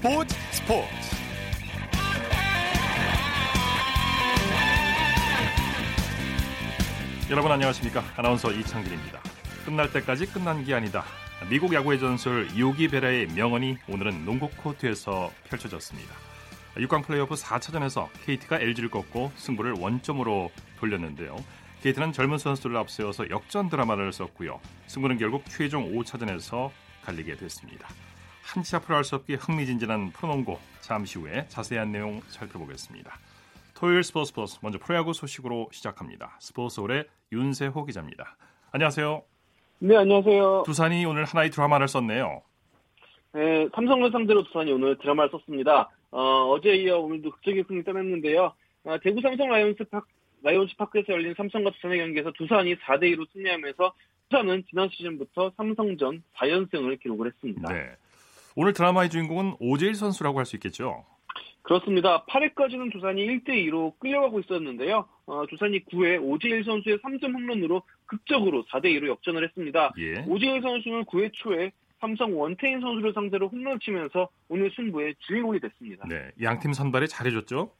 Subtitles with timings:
[0.00, 0.88] 스포츠 스포츠.
[7.30, 8.02] 여러분 안녕하십니까?
[8.16, 9.20] 아나운서 이창진입니다.
[9.66, 11.04] 끝날 때까지 끝난 게 아니다.
[11.50, 16.14] 미국 야구의 전설 요기 베라의 명언이 오늘은 농구 코트에서 펼쳐졌습니다.
[16.76, 21.36] 6강 플레이오프 4차전에서 KT가 LG를 꺾고 승부를 원점으로 돌렸는데요.
[21.82, 24.60] KT는 젊은 선수들을 앞세워서 역전 드라마를 썼고요.
[24.86, 26.70] 승부는 결국 최종 5차전에서
[27.04, 27.86] 갈리게 됐습니다
[28.52, 33.16] 한치 앞도 알 수 없게 흥미진진한 프로농구 잠시 후에 자세한 내용 살펴보겠습니다.
[33.76, 36.36] 토요일 스포츠 플러스 먼저 프로야구 소식으로 시작합니다.
[36.40, 38.36] 스포츠 서울의 윤세호 기자입니다.
[38.72, 39.22] 안녕하세요.
[39.78, 40.64] 네, 안녕하세요.
[40.66, 42.42] 두산이 오늘 하나의 드라마를 썼네요.
[43.34, 45.88] 네, 삼성을 상대로 두산이 오늘 드라마를 썼습니다.
[46.10, 48.52] 어, 어제 이어 오늘도 극적인 승리 따냈는데요.
[48.82, 50.08] 어, 대구 삼성 라이온스 파크,
[50.42, 53.94] 라이온스 파크에서 열린 삼성과 두산의 경기에서 두산이 4대 2로 승리하면서
[54.28, 57.72] 두산은 지난 시즌부터 삼성전 4연승을 기록을 했습니다.
[57.72, 57.94] 네.
[58.56, 61.04] 오늘 드라마의 주인공은 오재일 선수라고 할 수 있겠죠?
[61.62, 62.24] 그렇습니다.
[62.24, 65.06] 8회까지는 두산이 1대2로 끌려가고 있었는데요.
[65.26, 69.92] 어, 두산이 9회 오재일 선수의 3점 홈런으로 극적으로 4대2로 역전을 했습니다.
[69.98, 70.24] 예.
[70.26, 76.06] 오재일 선수는 9회 초에 삼성 원태인 선수를 상대로 홈런 치면서 오늘 승부의 주인공이 됐습니다.
[76.08, 77.70] 네, 양팀 선발에 잘해줬죠?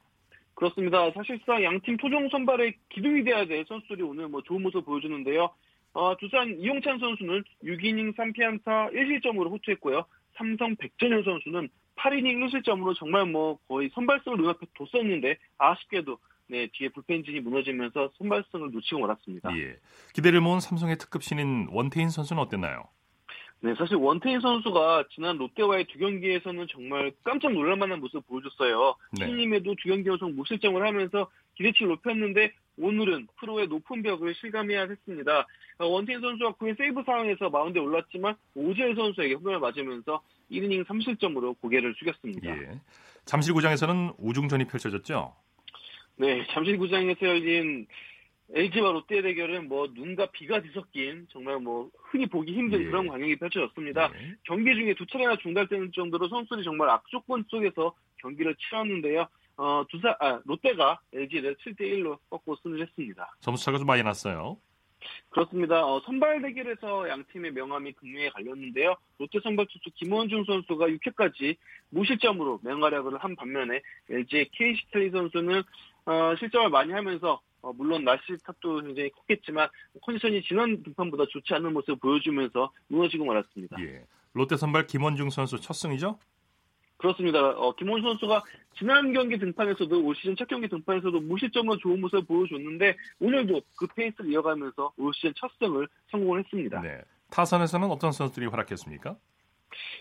[0.55, 1.11] 그렇습니다.
[1.13, 5.49] 사실상 양팀 토종 선발에 기둥이 돼야 될 선수들이 오늘 뭐 좋은 모습 을 보여주는데요.
[5.95, 10.05] 어, 두산 이용찬 선수는 6이닝 3피안타 1실점으로 호투했고요.
[10.35, 17.41] 삼성 백전현 선수는 8이닝 1실점으로 정말 뭐 거의 선발승을 눈앞에 뒀었는데 아쉽게도 네, 뒤에 불펜진이
[17.41, 19.57] 무너지면서 선발승을 놓치고 말았습니다.
[19.57, 19.77] 예.
[20.15, 22.89] 기대를 모은 삼성의 특급 신인 원태인 선수는 어땠나요?
[23.63, 28.95] 네, 사실 원태인 선수가 지난 롯데와의 두 경기에서는 정말 깜짝 놀랄만한 모습을 보여줬어요.
[29.19, 29.27] 네.
[29.27, 35.47] 신임에도 두 경기 연속 무실점을 하면서 기대치를 높였는데 오늘은 프로의 높은 벽을 실감해야 했습니다.
[35.79, 41.95] 어, 원태인 선수가 9회 세이브 상황에서 마운드에 올랐지만 오지일 선수에게 홈런을 맞으면서 1이닝 3실점으로 고개를
[41.99, 42.57] 숙였습니다.
[42.57, 42.81] 예.
[43.27, 45.35] 잠실구장에서는 우중전이 펼쳐졌죠?
[46.17, 47.87] 네, 잠실구장에서 열린
[48.53, 52.85] LG와 롯데 대결은 뭐 눈과 비가 뒤섞인 정말 뭐 흔히 보기 힘든 예.
[52.85, 54.11] 그런 광경이 펼쳐졌습니다.
[54.15, 54.35] 예.
[54.45, 59.27] 경기 중에 두 차례나 중단되는 정도로 선수들이 정말 악조건 속에서 경기를 치렀는데요.
[59.57, 63.37] 어, 두사, 아, 롯데가 LG를 7대1로 꺾고 승리를 했습니다.
[63.41, 64.57] 점수 차가 좀 많이 났어요.
[65.31, 65.87] 그렇습니다.
[65.87, 68.97] 어, 선발 대결에서 양 팀의 명함이 극명에 갈렸는데요.
[69.19, 71.57] 롯데 선발 투수 김원중 선수가 6회까지
[71.91, 73.81] 무실점으로 맹활약을 한 반면에
[74.11, 75.63] LG 케이시틀리 선수는
[76.07, 79.69] 어, 실점을 많이 하면서 어, 물론 날씨 탓도 굉장히 컸겠지만
[80.03, 83.77] 컨디션이 지난 등판보다 좋지 않은 모습을 보여주면서 무너지고 말았습니다.
[83.81, 84.05] 예.
[84.33, 86.19] 롯데 선발 김원중 선수 첫 승이죠?
[86.97, 87.41] 그렇습니다.
[87.41, 88.43] 어, 김원 선수가
[88.79, 94.31] 지난 경기 등판에서도 올 시즌 첫 경기 등판에서도 무실점으로 좋은 모습을 보여줬는데 오늘도 그 페이스를
[94.31, 96.81] 이어가면서 올 시즌 첫 승을 성공을 했습니다.
[96.81, 97.01] 네.
[97.31, 99.17] 타선에서는 어떤 선수들이 활약했습니까?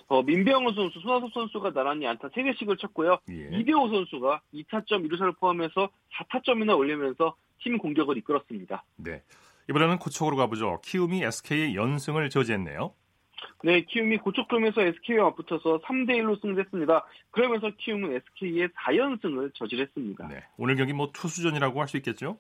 [0.08, 3.20] 어, 민병호 선수, 손아섭 선수가 나란히 안타 3개씩을 쳤고요.
[3.30, 3.58] 예.
[3.58, 8.84] 이대호 선수가 2타점 1루사를 포함해서 4타점이나 올리면서 팀 공격을 이끌었습니다.
[8.98, 9.22] 네.
[9.70, 10.82] 이번에는 고척으로 가보죠.
[10.84, 12.94] 키움이 SK의 연승을 저지했네요.
[13.64, 17.06] 네, 키움이 고척돔에서 SK와 맞붙어서 3대 1로 승리했습니다.
[17.32, 20.28] 그러면서 키움은 SK의 4연승을 저질했습니다.
[20.28, 22.38] 네, 오늘 경기 뭐 투수전이라고 할 수 있겠죠?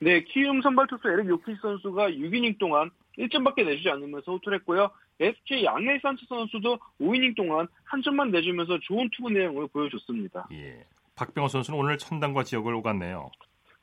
[0.00, 4.90] 네, 키움 선발 투수 에릭 요키시 선수가 6이닝 동안 1점밖에 내주지 않으면서 호투를 했고요.
[5.20, 10.48] SK 양엘 산치 선수도 5이닝 동안 한 점만 내주면서 좋은 투구 내용을 보여줬습니다.
[10.52, 10.84] 예.
[11.16, 13.30] 박병호 선수는 오늘 천당과 지역을 오갔네요.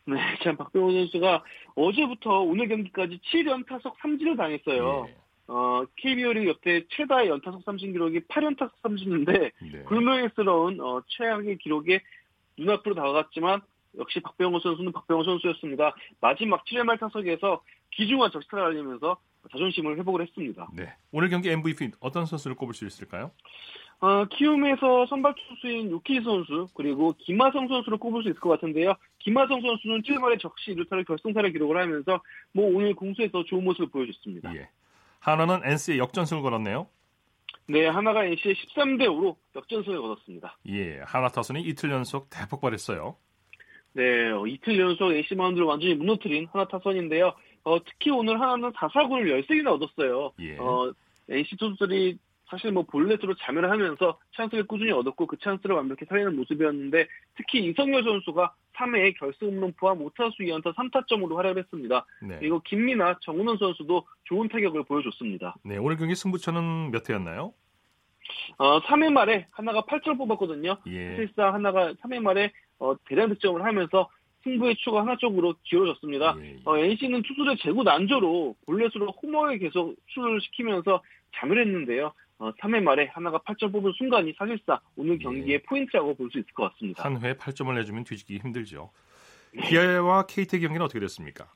[0.05, 1.43] 네, 참 박병호 선수가
[1.75, 5.05] 어제부터 오늘 경기까지 7연 타석 3진을 당했어요.
[5.07, 5.15] 예.
[5.47, 9.83] 어, KBO 리그 역대 최다의 연타석 삼진 기록이 8연타석 삼진인데 네.
[9.83, 12.01] 불명예스러운 어, 최악의 기록에
[12.57, 13.61] 눈앞으로 다가갔지만
[13.97, 15.93] 역시 박병호 선수는 박병호 선수였습니다.
[16.21, 19.17] 마지막 7회 말 타석에서 기중한 적시타를 알리면서
[19.51, 20.69] 자존심을 회복을 했습니다.
[20.73, 20.93] 네.
[21.11, 23.31] 오늘 경기 MVP 어떤 선수를 꼽을 수 있을까요?
[24.01, 28.95] 어, 키움에서 선발 투수인 유키 선수 그리고 김하성 선수를 꼽을 수 있을 것 같은데요.
[29.19, 32.19] 김하성 선수는 7회 말에 적시 1루타를 결승타를 기록을 하면서
[32.51, 34.55] 뭐 오늘 공수에서 좋은 모습을 보여줬습니다.
[34.55, 34.69] 예.
[35.19, 36.87] 하나는 NC에 역전승을 걸었네요.
[37.67, 40.57] 네, 하나가 NC의 13대 5로 역전승을 거뒀습니다.
[40.69, 43.15] 예, 하나 타선이 이틀 연속 대폭발했어요.
[43.93, 47.33] 네, 어, 이틀 연속 AC 마운드를 완전히 무너뜨린 하나 타선인데요.
[47.65, 50.31] 어, 특히 오늘 하나는 4사구를 13개나 얻었어요.
[50.39, 50.57] 예.
[50.57, 50.91] 어,
[51.29, 52.17] NC 투수들이
[52.51, 58.03] 사실 뭐 볼넷으로 자멸을 하면서 찬스를 꾸준히 얻었고 그 찬스를 완벽히 살리는 모습이었는데 특히 이성열
[58.03, 62.05] 선수가 3회에 결승 홈런 포함 5타수 2안타 3타점으로 활약했습니다.
[62.23, 62.39] 네.
[62.39, 65.55] 그리고 김민아, 정은원 선수도 좋은 타격을 보여줬습니다.
[65.63, 67.53] 네, 오늘 경기 승부처는 몇 회였나요?
[68.57, 70.77] 어, 3회 말에 하나가 8점 뽑았거든요.
[70.87, 71.15] 예.
[71.15, 74.09] 사실상 하나가 3회 말에 어, 대량 득점을 하면서
[74.43, 76.35] 승부의 추가 하나 쪽으로 기울어졌습니다.
[76.39, 76.59] 예, 예.
[76.65, 81.01] 어, NC는 투수들 재고 난조로 볼넷으로 홈런에 계속 출을 시키면서
[81.35, 82.11] 자멸했는데요.
[82.41, 85.57] 어, 3회 말에 하나가 8점 뽑은 순간이 사실상 오늘 경기의 예.
[85.61, 87.03] 포인트라고 볼 수 있을 것 같습니다.
[87.03, 88.89] 한 회 8점을 내주면 뒤지기 힘들죠.
[89.53, 89.61] 네.
[89.69, 91.51] 기아와 KT 경기는 어떻게 됐습니까?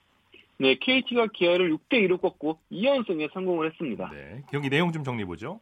[0.60, 4.10] 네, KT가 기아를 6대 2로 꺾고 2연승에 성공을 했습니다.
[4.12, 5.60] 네, 경기 내용 좀 정리해 보죠.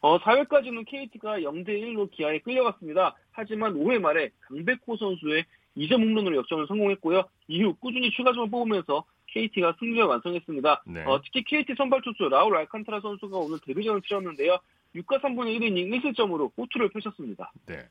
[0.00, 3.14] 어, 4회까지는 KT가 0대 1로 기아에 끌려갔습니다.
[3.30, 5.44] 하지만 5회 말에 강백호 선수의
[5.76, 7.22] 2점 홈런으로 역전을 성공했고요.
[7.48, 9.04] 이후 꾸준히 추가점을 뽑으면서
[9.36, 10.82] KT가 승리를 완성했습니다.
[10.86, 11.04] 네.
[11.04, 14.58] 어, 특히 KT 선발 투수 라울 알칸타라 선수가 오늘 데뷔전을 치렀는데요.
[14.94, 17.52] 6과 3분의 1이닝 1실점으로 호투를 펼쳤습니다.
[17.66, 17.86] 네.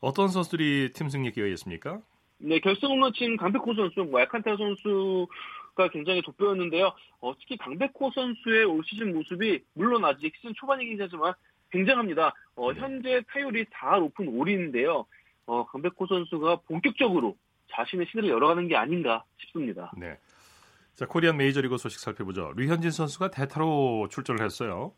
[0.00, 2.00] 어떤 선수들이 팀 승리에 기여했습니까?
[2.38, 6.92] 네, 결승 홈런 친 강백호 선수, 뭐 알칸타라 선수가 굉장히 돋보였는데요.
[7.20, 11.32] 어, 특히 강백호 선수의 올 시즌 모습이 물론 아직 시즌 초반이긴 하지만
[11.70, 12.34] 굉장합니다.
[12.56, 12.80] 어, 네.
[12.80, 15.04] 현재 타율이 4할 오푼 5리인데요.
[15.46, 17.36] 어, 강백호 선수가 본격적으로
[17.70, 19.92] 자신의 시대를 열어가는 게 아닌가 싶습니다.
[19.96, 20.18] 네.
[21.00, 22.52] 자, 코리안 메이저리그 소식 살펴보죠.
[22.56, 24.92] 류현진 선수가 대타로 출전을 했어요.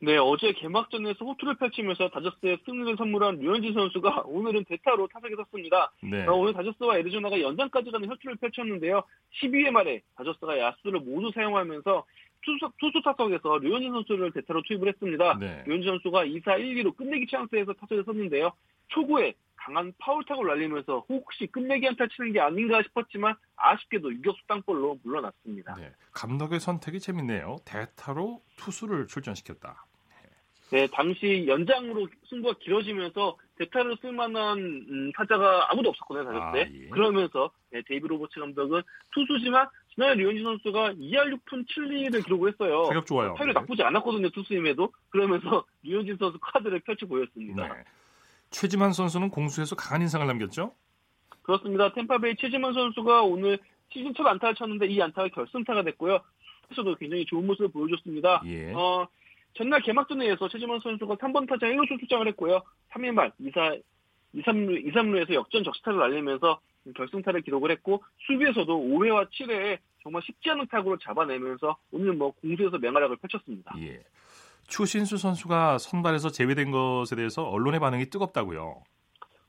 [0.00, 5.92] 네, 어제 개막전에서 호투를 펼치면서 다저스에 승리를 선물한 류현진 선수가 오늘은 대타로 타석에 섰습니다.
[6.02, 6.26] 네.
[6.26, 9.02] 어, 오늘 다저스와 애리조나가 연장까지 가는 혈투를 펼쳤는데요.
[9.42, 12.02] 12회 말에 다저스가 야수를 모두 사용하면서
[12.44, 15.38] 투수, 투수 타석에서 류현진 선수를 대타로 투입을 했습니다.
[15.38, 15.64] 네.
[15.66, 18.52] 류현진 선수가 2사 1루 끝내기 찬스에서 타석에 섰는데요.
[18.88, 25.76] 초구에 강한 파울타구를 날리면서 혹시 끝내기 안타 치는 게 아닌가 싶었지만 아쉽게도 유격수 땅볼로 물러났습니다.
[25.76, 27.58] 네, 감독의 선택이 재밌네요.
[27.64, 29.86] 대타로 투수를 출전시켰다.
[30.72, 36.70] 네, 당시 연장으로 승부가 길어지면서 대타를 쓸 만한 음, 타자가 아무도 없었거든요, 다녔을 아, 때.
[36.72, 36.88] 예.
[36.88, 38.80] 그러면서 네, 데이브 로버츠 감독은
[39.12, 42.84] 투수지만 지난해 류현진 선수가 2할 6푼 7리를 기록을 했어요.
[42.88, 43.34] 타격 좋아요.
[43.34, 43.60] 타율이 네.
[43.60, 44.92] 나쁘지 않았거든요, 투수임에도.
[45.10, 47.68] 그러면서 류현진 선수 카드를 펼쳐 보였습니다.
[47.68, 47.84] 네.
[48.50, 50.74] 최지만 선수는 공수에서 강한 인상을 남겼죠?
[51.42, 51.92] 그렇습니다.
[51.92, 53.58] 템파베이 최지만 선수가 오늘
[53.92, 56.20] 시즌 첫 안타를 쳤는데 이 안타가 결승타가 됐고요.
[56.70, 58.42] 에서도 굉장히 좋은 모습을 보여줬습니다.
[58.46, 58.72] 예.
[58.72, 59.06] 어,
[59.54, 62.62] 전날 개막전에서 최지만 선수가 3번 타자 1루수 출장을 했고요.
[62.92, 63.82] 3회 말 2사
[64.32, 66.60] 2, 3루, 2, 3루에서 역전 적시타를 날리면서
[66.96, 73.16] 결승타를 기록을 했고 수비에서도 5회와 7회에 정말 쉽지 않은 타구를 잡아내면서 오늘 뭐 공수에서 맹활약을
[73.16, 73.74] 펼쳤습니다.
[73.78, 74.02] 예.
[74.66, 78.82] 추신수 선수가 선발에서 제외된 것에 대해서 언론의 반응이 뜨겁다고요.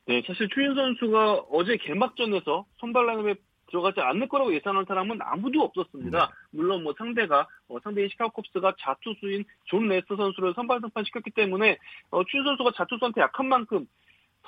[0.06, 3.36] 네, 사실 추신수 선수가 어제 개막전에서 선발 라인업에
[3.68, 6.28] 들어가지 않을 거라고 예상한 사람은 아무도 없었습니다.
[6.28, 6.34] 네.
[6.52, 11.80] 물론 뭐 상대가 어, 상대인 시카고 컵스가 좌투수인 존 레스터 선수를 선발 등판시켰기 때문에
[12.12, 13.88] 어, 추신 선수가 자투수한테 약한 만큼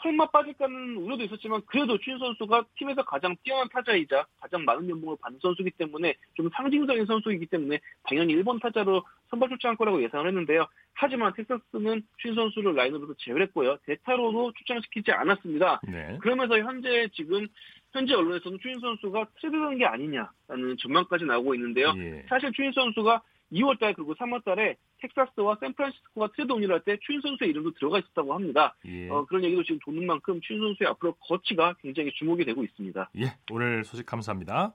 [0.01, 5.39] 설마 빠질까는 우려도 있었지만 그래도 추인 선수가 팀에서 가장 뛰어난 타자이자 가장 많은 연봉을 받는
[5.41, 10.67] 선수이기 때문에 좀 상징적인 선수이기 때문에 당연히 1번 타자로 선발 출장할 거라고 예상을 했는데요.
[10.93, 13.77] 하지만 텍사스는 추인 선수를 라인업에서 제외했고요.
[13.85, 15.81] 대타로도 출장시키지 않았습니다.
[15.87, 16.17] 네.
[16.21, 17.47] 그러면서 현재 지금
[17.91, 21.93] 현재 언론에서는 추인 선수가 트레이드되는 게 아니냐라는 전망까지 나오고 있는데요.
[21.97, 22.25] 예.
[22.27, 23.21] 사실 추인 선수가
[23.51, 24.75] 2월달 그리고 3월달에
[25.07, 28.75] 텍사스와 샌프란시스코가 트레이드 논의를 할 때 추신수 선수의 이름도 들어가 있었다고 합니다.
[28.85, 29.09] 예.
[29.09, 33.09] 어, 그런 얘기도 지금 도는 만큼 추신수 선수의 앞으로 거취가 굉장히 주목이 되고 있습니다.
[33.19, 34.73] 예, 오늘 소식 감사합니다.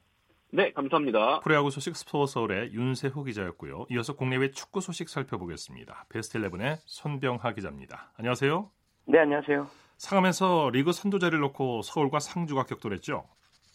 [0.52, 1.40] 네, 감사합니다.
[1.40, 3.86] 프로야구 소식 스포츠 서울의 윤세호 기자였고요.
[3.90, 6.06] 이어서 국내외 축구 소식 살펴보겠습니다.
[6.08, 8.12] 베스트 11의 손병하 기자입니다.
[8.16, 8.68] 안녕하세요.
[9.06, 9.68] 네, 안녕하세요.
[9.98, 13.24] 상암에서 리그 선두 자리를 놓고 서울과 상주가 격돌했죠.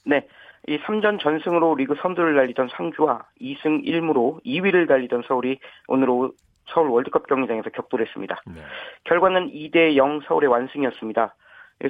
[0.06, 0.28] 네,
[0.68, 6.34] 이 3전 전승으로 리그 선두를 달리던 상주와 2승 1무로 2위를 달리던 서울이 오늘 오후
[6.68, 8.42] 서울 월드컵 경기장에서 격돌했습니다.
[8.48, 8.62] 네.
[9.04, 11.36] 결과는 2대 0 서울의 완승이었습니다.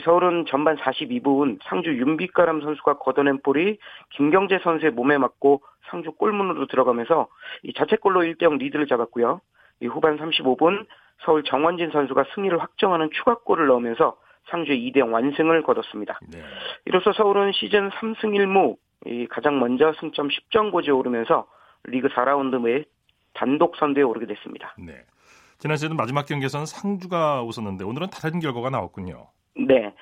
[0.04, 3.78] 서울은 전반 42분 상주 윤빛가람 선수가 걷어낸 볼이
[4.12, 7.28] 김경재 선수의 몸에 맞고 상주 골문으로 들어가면서
[7.64, 9.42] 이 자책골로 1대0 리드를 잡았고요.
[9.82, 10.86] 이 후반 35분
[11.24, 14.18] 서울 정원진 선수가 승리를 확정하는 추가골을 넣으면서
[14.50, 16.20] 상주의 2대0 완승을 거뒀습니다.
[16.32, 16.40] 네.
[16.86, 18.78] 이로써 서울은 시즌 3승 1무
[19.30, 21.48] 가장 먼저 승점 10점 고지에 오르면서
[21.86, 22.86] 리그 4라운드에
[23.34, 24.76] 단독 선두에 오르게 됐습니다.
[24.78, 25.04] 네.
[25.58, 29.28] 지난 시즌 마지막 경기에서는 상주가 웃었는데 오늘은 다른 결과가 나왔군요.
[29.58, 29.94] 네.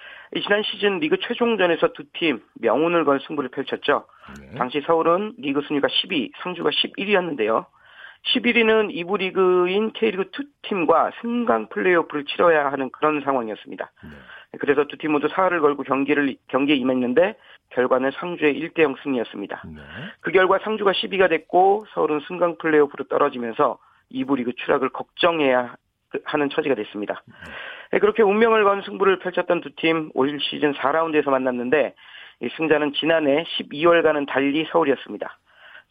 [0.41, 4.07] 지난 시즌 리그 최종전에서 두 팀 명운을 건 승부를 펼쳤죠.
[4.39, 4.57] 네.
[4.57, 7.65] 당시 서울은 리그 순위가 10위, 상주가 11위였는데요.
[8.25, 13.91] 11위는 2부 리그인 K리그 2팀과 승강 플레이오프를 치러야 하는 그런 상황이었습니다.
[14.03, 14.09] 네.
[14.59, 17.35] 그래서 두 팀 모두 사활을 걸고 경기를 경기에 임했는데
[17.71, 19.63] 결과는 상주의 1대 0 승리였습니다.
[19.65, 19.81] 네.
[20.21, 23.77] 그 결과 상주가 10위가 됐고 서울은 승강 플레이오프로 떨어지면서
[24.11, 25.75] 2부 리그 추락을 걱정해야
[26.25, 27.23] 하는 처지가 됐습니다.
[27.91, 27.99] 네.
[27.99, 31.95] 그렇게 운명을 건 승부를 펼쳤던 두 팀 올 시즌 4라운드에서 만났는데
[32.57, 35.37] 승자는 지난해 12월과는 달리 서울이었습니다.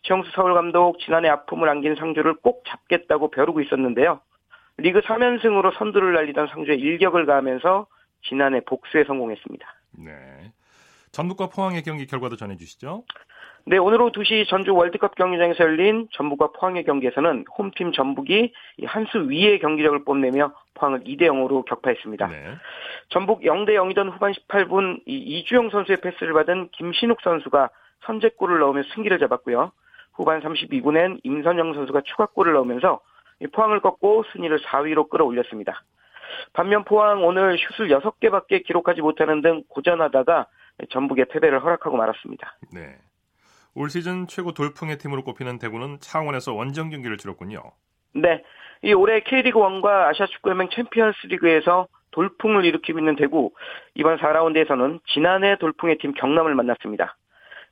[0.02, 4.20] 최영수 서울 감독 지난해 아픔을 안긴 상주를 꼭 잡겠다고 벼르고 있었는데요.
[4.78, 7.86] 리그 3연승으로 선두를 날리던 상주에 일격을 가하면서
[8.24, 9.66] 지난해 복수에 성공했습니다.
[10.04, 10.12] 네.
[11.12, 13.04] 전북과 포항의 경기 결과도 전해주시죠.
[13.64, 18.52] 네, 오늘 오후 2시 전주 월드컵 경기장에서 열린 전북과 포항의 경기에서는 홈팀 전북이
[18.86, 22.26] 한 수 위의 경기력을 뽐내며 포항을 2대 0으로 격파했습니다.
[22.26, 22.44] 네.
[23.10, 27.70] 전북 0대 0이던 후반 18분 이주영 선수의 패스를 받은 김신욱 선수가
[28.06, 29.70] 선제골을 넣으며 승기를 잡았고요.
[30.14, 33.00] 후반 32분엔 임선영 선수가 추가골을 넣으면서
[33.52, 35.82] 포항을 꺾고 순위를 4위로 끌어올렸습니다.
[36.52, 40.46] 반면 포항 오늘 슛을 6개밖에 기록하지 못하는 등 고전하다가
[40.90, 42.56] 전북의 패배를 허락하고 말았습니다.
[42.72, 42.96] 네.
[43.74, 47.62] 올 시즌 최고 돌풍의 팀으로 꼽히는 대구는 창원에서 원정 경기를 치렀군요.
[48.14, 48.42] 네.
[48.82, 53.52] 이 올해 K리그 1과 아시아 축구연맹 챔피언스 리그에서 돌풍을 일으키고 있는 대구
[53.94, 57.16] 이번 4라운드에서는 지난해 돌풍의 팀 경남을 만났습니다.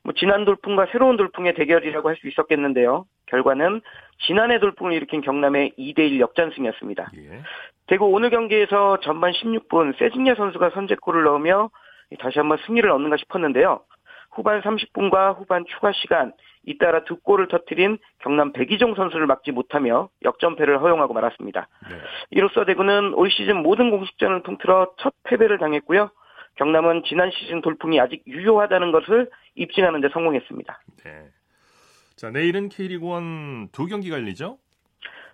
[0.03, 3.05] 뭐 지난 돌풍과 새로운 돌풍의 대결이라고 할 수 있었겠는데요.
[3.27, 3.81] 결과는
[4.19, 7.11] 지난해 돌풍을 일으킨 경남의 2대1 역전승이었습니다.
[7.15, 7.41] 예.
[7.87, 11.69] 대구 오늘 경기에서 전반 16분 세징야 선수가 선제골을 넣으며
[12.19, 13.81] 다시 한번 승리를 얻는가 싶었는데요.
[14.31, 16.33] 후반 30분과 후반 추가 시간
[16.65, 21.67] 잇따라 두 골을 터뜨린 경남 백이종 선수를 막지 못하며 역전패를 허용하고 말았습니다.
[21.89, 21.97] 네.
[22.29, 26.11] 이로써 대구는 올 시즌 모든 공식전을 통틀어 첫 패배를 당했고요.
[26.61, 30.79] 경남은 지난 시즌 돌풍이 아직 유효하다는 것을 입증하는 데 성공했습니다.
[31.03, 31.29] 네.
[32.15, 34.59] 자, 내일은 K리그 1 두 경기가 열리죠?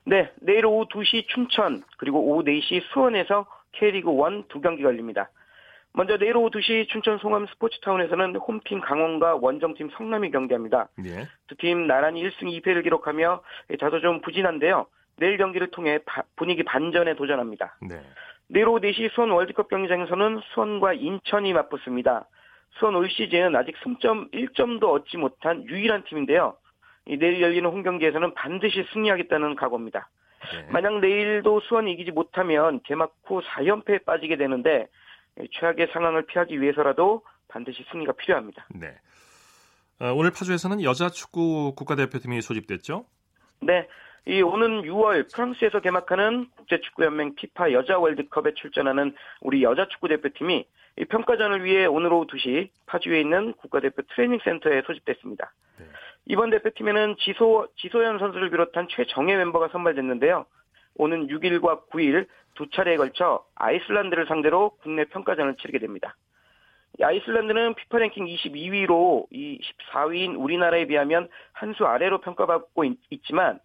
[0.06, 5.30] 네, 내일 오후 2시 춘천, 그리고 오후 4시 수원에서 K리그 1 두 경기가 열립니다.
[5.92, 10.88] 먼저 내일 오후 2시 춘천 송암 스포츠타운에서는 홈팀 강원과 원정팀 성남이 경기합니다.
[11.06, 11.28] 예.
[11.48, 13.42] 두팀 나란히 1승 2패를 기록하며
[13.82, 14.86] 다소 좀 부진한데요.
[15.18, 17.76] 내일 경기를 통해 바, 분위기 반전에 도전합니다.
[17.82, 18.00] 네.
[18.54, 22.28] 4시 수원 월드컵 경기장에서는 수원과 인천이 맞붙습니다.
[22.80, 26.56] 수원 올 시즌 아직 승점 1점도 얻지 못한 유일한 팀인데요.
[27.06, 30.10] 내일 열리는 홈 경기에서는 반드시 승리하겠다는 각오입니다.
[30.54, 30.68] 네.
[30.72, 34.88] 만약 내일도 수원이 이기지 못하면 개막 후 4연패에 빠지게 되는데
[35.60, 38.68] 최악의 상황을 피하기 위해서라도 반드시 승리가 필요합니다.
[38.76, 38.96] 네.
[40.00, 43.06] 어, 오늘 파주에서는 여자 축구 국가대표팀이 소집됐죠?
[43.62, 43.88] 네.
[44.26, 50.66] 이 오는 6월 프랑스에서 개막하는 국제축구연맹 피파 여자 월드컵에 출전하는 우리 여자 축구 대표팀이
[51.00, 55.54] 이 평가전을 위해 오늘 오후 2시 파주에 있는 국가대표 트레이닝 센터에 소집됐습니다.
[55.80, 55.86] 네.
[56.26, 60.46] 이번 대표팀에는 지소 지소연 선수를 비롯한 최정예 멤버가 선발됐는데요.
[60.96, 66.16] 오는 6일과 9일 두 차례에 걸쳐 아이슬란드를 상대로 국내 평가전을 치르게 됩니다.
[67.00, 69.60] 아이슬란드는 피파 랭킹 22위로 이
[69.94, 73.60] 14위인 우리나라에 비하면 한 수 아래로 평가받고 있, 지만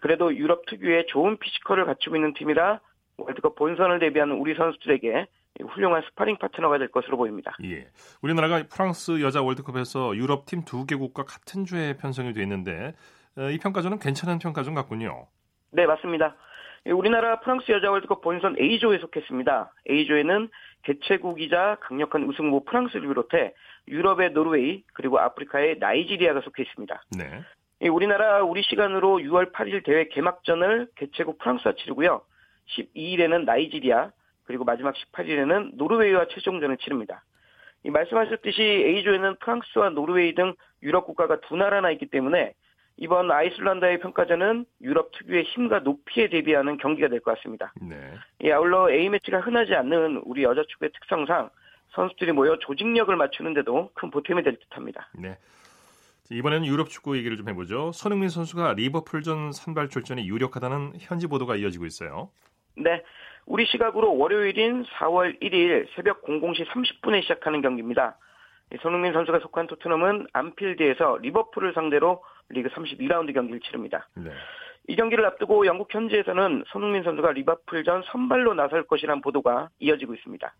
[0.00, 2.80] 그래도 유럽 특유의 좋은 피지컬을 갖추고 있는 팀이라
[3.16, 5.26] 월드컵 본선을 대비하는 우리 선수들에게
[5.70, 7.56] 훌륭한 스파링 파트너가 될 것으로 보입니다.
[7.64, 7.86] 예.
[8.22, 12.94] 우리나라가 프랑스 여자 월드컵에서 유럽 팀 두 개국과 같은 조에 편성이 돼 있는데
[13.36, 15.26] 어, 이 평가전은 괜찮은 평가전 같군요.
[15.72, 16.36] 네, 맞습니다.
[16.86, 19.72] 예, 우리나라 프랑스 여자 월드컵 본선 A조에 속했습니다.
[19.90, 20.48] A조에는
[20.84, 23.52] 개최국이자 강력한 우승 후 프랑스를 비롯해
[23.88, 27.02] 유럽의 노르웨이 그리고 아프리카의 나이지리아가 속해 있습니다.
[27.18, 27.42] 네.
[27.82, 32.22] 예, 우리나라 우리 시간으로 6월 8일 대회 개막전을 개최국 프랑스와 치르고요.
[32.76, 34.10] 12일에는 나이지리아
[34.44, 37.22] 그리고 마지막 18일에는 노르웨이와 최종전을 치릅니다.
[37.84, 42.54] 말씀하셨듯이 A조에는 프랑스와 노르웨이 등 유럽 국가가 두 나라나 있기 때문에
[42.96, 47.72] 이번 아이슬란드의 평가전은 유럽 특유의 힘과 높이에 대비하는 경기가 될 것 같습니다.
[47.80, 47.96] 네.
[48.42, 51.50] 이 아울러 A매치가 흔하지 않는 우리 여자 축구의 특성상
[51.90, 55.08] 선수들이 모여 조직력을 맞추는데도 큰 보탬이 될 듯합니다.
[55.14, 55.38] 네.
[56.30, 57.92] 이번에는 유럽 축구 얘기를 좀 해보죠.
[57.92, 62.30] 손흥민 선수가 리버풀전 선발 출전이 유력하다는 현지 보도가 이어지고 있어요.
[62.76, 63.02] 네.
[63.46, 68.18] 우리 시각으로 월요일인 4월 1일 새벽 00시 30분에 시작하는 경기입니다.
[68.82, 74.06] 손흥민 선수가 속한 토트넘은 안필드에서 리버풀을 상대로 리그 32라운드 경기를 치릅니다.
[74.14, 74.30] 네.
[74.88, 80.54] 이 경기를 앞두고 영국 현지에서는 손흥민 선수가 리버풀전 선발로 나설 것이란 보도가 이어지고 있습니다.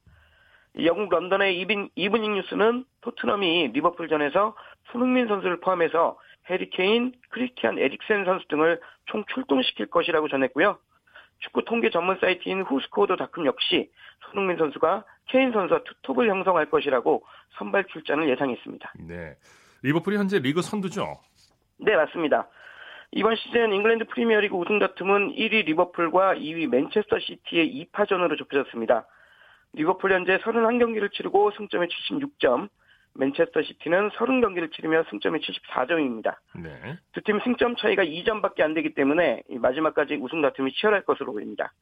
[0.84, 4.54] 영국 런던의 이빈, 이브닝 뉴스는 토트넘이 리버풀전에서
[4.92, 10.78] 손흥민 선수를 포함해서 해리 케인, 크리스티안 에릭센 선수 등을 총 출동시킬 것이라고 전했고요.
[11.40, 13.90] 축구 통계 전문 사이트인 후스코어드닷컴 역시
[14.26, 17.24] 손흥민 선수가 케인 선수와 투톱을 형성할 것이라고
[17.58, 18.92] 선발 출전을 예상했습니다.
[19.00, 19.36] 네.
[19.82, 21.18] 리버풀이 현재 리그 선두죠?
[21.78, 22.48] 네, 맞습니다.
[23.12, 29.06] 이번 시즌 잉글랜드 프리미어리그 우승 다툼은 1위 리버풀과 2위 맨체스터 시티의 2파전으로 좁혀졌습니다.
[29.74, 32.68] 리버풀 현재 31경기를 치르고 승점이 76점,
[33.14, 36.36] 맨체스터 시티는 30경기를 치르며 승점이 74점입니다.
[36.54, 36.98] 네.
[37.12, 41.72] 두 팀 승점 차이가 2점밖에 안 되기 때문에 마지막까지 우승 다툼이 치열할 것으로 보입니다.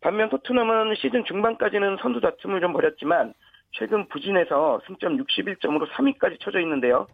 [0.00, 3.34] 반면 토트넘은 시즌 중반까지는 선두 다툼을 좀 벌였지만
[3.72, 7.06] 최근 부진해서 승점 61점으로 3위까지 쳐져 있는데요.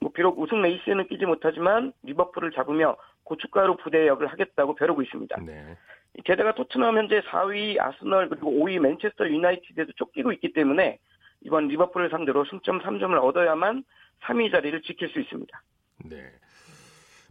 [0.00, 5.40] 뭐 비록 우승 레이스에는 끼지 못하지만 리버풀을 잡으며 고춧가루 부대 역을 하겠다고 벼르고 있습니다.
[5.42, 5.76] 네.
[6.24, 10.98] 게다가 토트넘 현재 4위 아스널 그리고 5위 맨체스터 유나이티드에도 쫓기고 있기 때문에
[11.42, 13.84] 이번 리버풀을 상대로 승점 3점을 얻어야만
[14.22, 15.62] 3위 자리를 지킬 수 있습니다.
[16.04, 16.16] 네.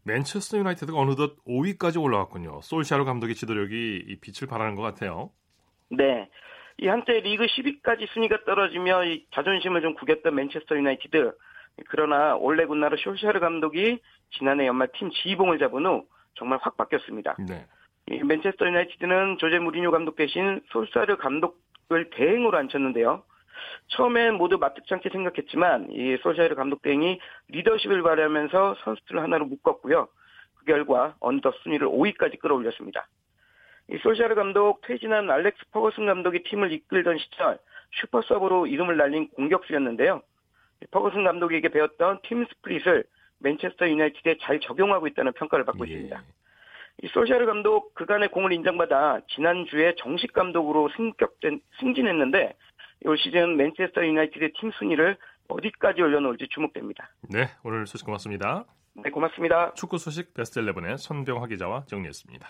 [0.03, 2.61] 맨체스터 유나이티드가 어느덧 5위까지 올라왔군요.
[2.61, 5.31] 솔샤르 감독의 지도력이 빛을 발하는 것 같아요.
[5.89, 6.29] 네.
[6.77, 9.01] 이 한때 리그 10위까지 순위가 떨어지며
[9.33, 11.31] 자존심을 좀 구겼던 맨체스터 유나이티드.
[11.89, 13.99] 그러나 올레 군나르 솔샤르 감독이
[14.37, 17.37] 지난해 연말 팀 지휘봉을 잡은 후 정말 확 바뀌었습니다.
[17.47, 17.65] 네.
[18.07, 23.23] 맨체스터 유나이티드는 조제 무리뉴 감독 대신 솔샤르 감독을 대행으로 앉혔는데요.
[23.87, 30.07] 처음엔 모두 마뜩찮게 생각했지만 이 솔샤르 감독 대행이 리더십을 발휘하면서 선수들을 하나로 묶었고요.
[30.55, 33.07] 그 결과 언더 순위를 5위까지 끌어올렸습니다.
[33.89, 37.57] 이 솔샤르 감독 퇴진한 알렉스 퍼거슨 감독이 팀을 이끌던 시절
[38.01, 40.21] super sub로 이름을 날린 공격수였는데요.
[40.91, 43.03] 퍼거슨 감독에게 배웠던 team spirit을
[43.39, 45.91] 맨체스터 유나이티드에 잘 적용하고 있다는 평가를 받고 예.
[45.91, 46.23] 있습니다.
[47.03, 52.53] 이 솔샤르 감독 그간의 공을 인정받아 지난주에 정식 감독으로 승격된 승진했는데
[53.05, 57.09] 올 시즌 맨체스터 유나이티드 팀 순위를 어디까지 올려놓을지 주목됩니다.
[57.29, 58.65] 네, 오늘 소식 고맙습니다.
[58.95, 59.73] 네, 고맙습니다.
[59.73, 62.47] 축구 소식 베스트 11의 손병화 기자와 정리했습니다.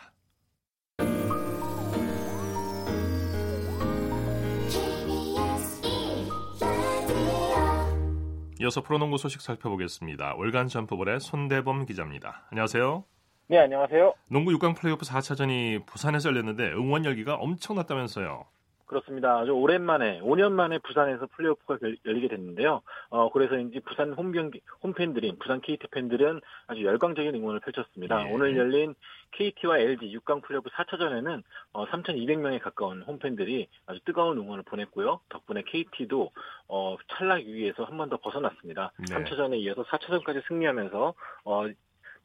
[8.62, 10.36] 이어서 프로농구 소식 살펴보겠습니다.
[10.36, 12.48] 월간 점프볼의 손대범 기자입니다.
[12.52, 13.04] 안녕하세요.
[13.48, 14.14] 네, 안녕하세요.
[14.30, 18.46] 농구 6강 플레이오프 4차전이 부산에서 열렸는데 응원 열기가 엄청났다면서요.
[18.88, 19.40] 그렇습니다.
[19.40, 22.82] 아주 오랜만에 5년 만에 부산에서 플레이오프가 열리게 됐는데요.
[23.10, 28.28] 어 그래서인지 부산 홈 경기 홈 팬들인 부산 KT 팬들은 아주 열광적인 응원을 펼쳤습니다.
[28.28, 28.32] 예.
[28.32, 28.94] 오늘 열린
[29.32, 31.42] KT와 LG 6강 플레이오프 4차전에는
[31.74, 35.20] 어 3,200명에 가까운 홈 팬들이 아주 뜨거운 응원을 보냈고요.
[35.30, 36.32] 덕분에 KT도
[36.68, 38.92] 어 탈락 위기에서 한 번 더 벗어났습니다.
[39.10, 39.16] 네.
[39.16, 41.14] 3차전에 이어서 4차전까지 승리하면서
[41.46, 41.66] 어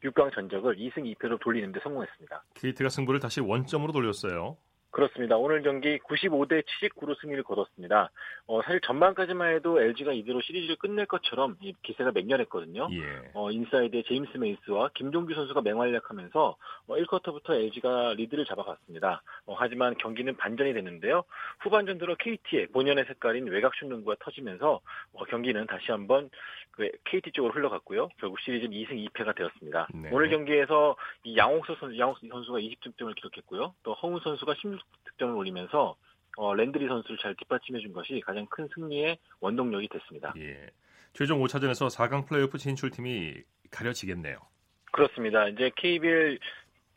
[0.02, 2.45] 6강 전적을 2승 2패로 돌리는 데 성공했습니다.
[2.54, 4.57] KT가 승부를 다시 원점으로 돌렸어요.
[4.90, 5.37] 그렇습니다.
[5.37, 8.11] 오늘 경기 95대 79로 승리를 거뒀습니다.
[8.47, 12.88] 어, 사실 전반까지만 해도 LG가 이대로 시리즈를 끝낼 것처럼 이 기세가 맹렬했거든요.
[12.92, 13.30] 예.
[13.35, 16.56] 어, 인사이드의 제임스 메이스와 김종규 선수가 맹활약하면서
[16.88, 19.23] 어, 1쿼터부터 LG가 리드를 잡아갔습니다.
[19.47, 21.23] 어, 하지만 경기는 반전이 됐는데요.
[21.60, 24.80] 후반전 들어 KT의 본연의 색깔인 외곽슛 농구가 터지면서
[25.12, 26.30] 어, 경기는 다시 한번
[26.73, 28.08] 그 KT 쪽으로 흘러갔고요.
[28.19, 29.88] 결국 시리즈는 2승 2패가 되었습니다.
[29.95, 30.08] 네.
[30.12, 33.75] 오늘 경기에서 이 양홍석 선수, 양홍석 선수가 20득점을 기록했고요.
[33.82, 35.97] 또 허훈 선수가 16 득점을 올리면서
[36.36, 40.32] 어, 랜드리 선수를 잘 뒷받침해 준 것이 가장 큰 승리의 원동력이 됐습니다.
[40.38, 40.71] 예.
[41.12, 44.38] 최종 5차전에서 4강 플레이오프 진출팀이 가려지겠네요.
[44.93, 45.49] 그렇습니다.
[45.49, 46.38] 이제 KBL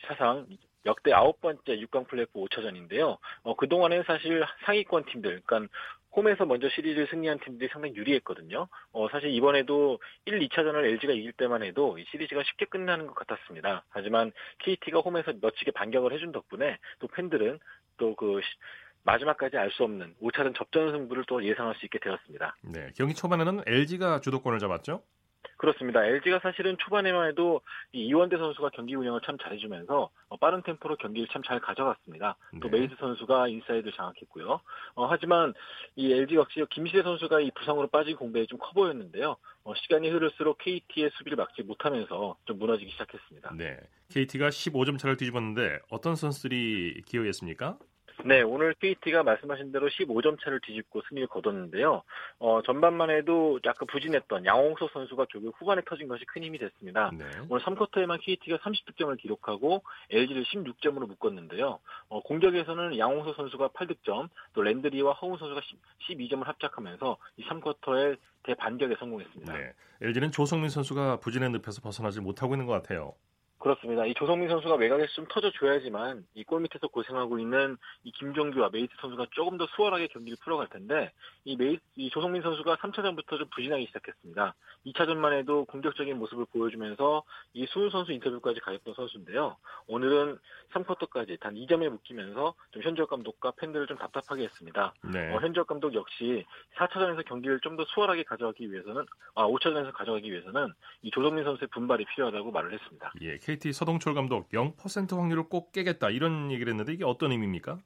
[0.07, 0.47] 사상
[0.85, 3.17] 역대 아홉 번째 6강 플레이오프 5차전인데요.
[3.43, 5.73] 어, 그동안에는 사실 상위권 팀들, 그러니까
[6.15, 8.67] 홈에서 먼저 시리즈를 승리한 팀들이 상당히 유리했거든요.
[8.91, 13.83] 어, 사실 이번에도 1, 2차전을 LG가 이길 때만 해도 이 시리즈가 쉽게 끝나는 것 같았습니다.
[13.89, 17.59] 하지만 KT가 홈에서 멋지게 반격을 해준 덕분에 또 팬들은
[17.97, 18.41] 또그
[19.03, 22.55] 마지막까지 알 수 없는 5차전 접전 승부를 또 예상할 수 있게 되었습니다.
[22.61, 25.03] 네, 경기 초반에는 LG가 주도권을 잡았죠?
[25.57, 26.05] 그렇습니다.
[26.05, 31.27] LG가 사실은 초반에만 해도 이 이원대 선수가 경기 운영을 참 잘해주면서 어, 빠른 템포로 경기를
[31.29, 32.37] 참 잘 가져갔습니다.
[32.61, 32.79] 또 네.
[32.79, 34.59] 메이스 선수가 인사이드 장악했고요.
[34.95, 35.53] 어, 하지만
[35.95, 39.35] 이 LG 역시 김시대 선수가 이 부상으로 빠진 공백이 좀 커 보였는데요.
[39.65, 43.53] 어, 시간이 흐를수록 KT의 수비를 막지 못하면서 좀 무너지기 시작했습니다.
[43.57, 43.77] 네,
[44.09, 47.77] KT가 15점 차를 뒤집었는데 어떤 선수들이 기여했습니까?
[48.25, 52.03] 네, 오늘 KT가 말씀하신 대로 15점 차를 뒤집고 승리를 거뒀는데요.
[52.39, 57.11] 어, 전반만 해도 약간 부진했던 양홍석 선수가 결국 후반에 터진 것이 큰 힘이 됐습니다.
[57.13, 57.25] 네.
[57.49, 61.79] 오늘 3쿼터에만 KT가 30득점을 기록하고 LG를 16점으로 묶었는데요.
[62.09, 65.61] 어, 공격에서는 양홍석 선수가 8득점, 또 랜드리와 허훈 선수가
[66.07, 69.53] 10, 12점을 합작하면서 이 3쿼터에 대반격에 성공했습니다.
[69.53, 69.73] 네.
[70.01, 73.15] LG는 조성민 선수가 부진의 늪에서 벗어나지 못하고 있는 것 같아요.
[73.63, 74.05] 그렇습니다.
[74.05, 79.27] 이 조성민 선수가 외곽에서 좀 터져줘야지만 이 골 밑에서 고생하고 있는 이 김종규와 메이스 선수가
[79.31, 81.13] 조금 더 수월하게 경기를 풀어갈 텐데
[81.45, 84.53] 이 메이 이 조성민 선수가 3차전부터 좀 부진하기 시작했습니다.
[84.87, 87.23] 2차전만 해도 공격적인 모습을 보여주면서
[87.53, 89.55] 이 수훈 선수 인터뷰까지 가했던 선수인데요.
[89.87, 90.37] 오늘은
[90.73, 94.93] 3쿼터까지 단 2점에 묶이면서 좀 현지혁 감독과 팬들을 좀 답답하게 했습니다.
[95.13, 95.33] 네.
[95.33, 96.45] 어, 현지혁 감독 역시
[96.75, 100.71] 4차전에서 경기를 좀 더 수월하게 가져가기 위해서는 아 5차전에서 가져가기 위해서는
[101.01, 103.11] 이 조성민 선수의 분발이 필요하다고 말을 했습니다.
[103.21, 107.79] 예, KT 서동철 감독 0% 확률을 꼭 깨겠다 이런 얘기를 했는데 이게 어떤 의미입니까?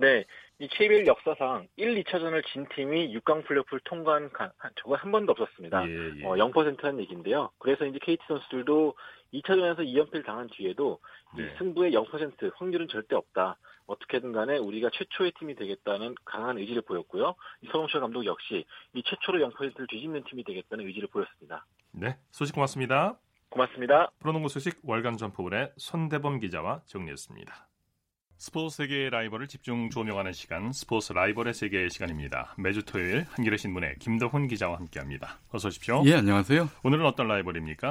[0.00, 0.24] 네,
[0.60, 4.30] 이 KBL 역사상 1, 2차전을 진 팀이 6강 플레이오프를 통과한
[4.76, 5.88] 저거 한 번도 없었습니다.
[5.88, 6.24] 예, 예.
[6.24, 7.50] 어, 0%라는 얘기인데요.
[7.58, 8.94] 그래서 이제 KT 선수들도
[9.34, 11.00] 2차전에서 2연패를 당한 뒤에도
[11.36, 11.42] 네.
[11.42, 13.56] 이 승부의 0% 확률은 절대 없다.
[13.86, 17.34] 어떻게든 간에 우리가 최초의 팀이 되겠다는 강한 의지를 보였고요.
[17.62, 21.66] 이 서동철 감독 역시 이 최초로 0%를 뒤집는 팀이 되겠다는 의지를 보였습니다.
[21.90, 23.18] 네, 소식 고맙습니다.
[23.50, 24.10] 고맙습니다.
[24.20, 27.68] 프로농구 소식 월간 점프볼의 손대범 기자와 정리했습니다.
[28.40, 32.54] 스포츠 세계의 라이벌을 집중 조명하는 시간, 스포츠 라이벌의 세계 시간입니다.
[32.56, 35.40] 매주 토요일 한겨레 신문의 김덕훈 기자와 함께합니다.
[35.50, 36.04] 어서 오십시오.
[36.06, 36.70] 예, 안녕하세요.
[36.84, 37.90] 오늘은 어떤 라이벌입니까?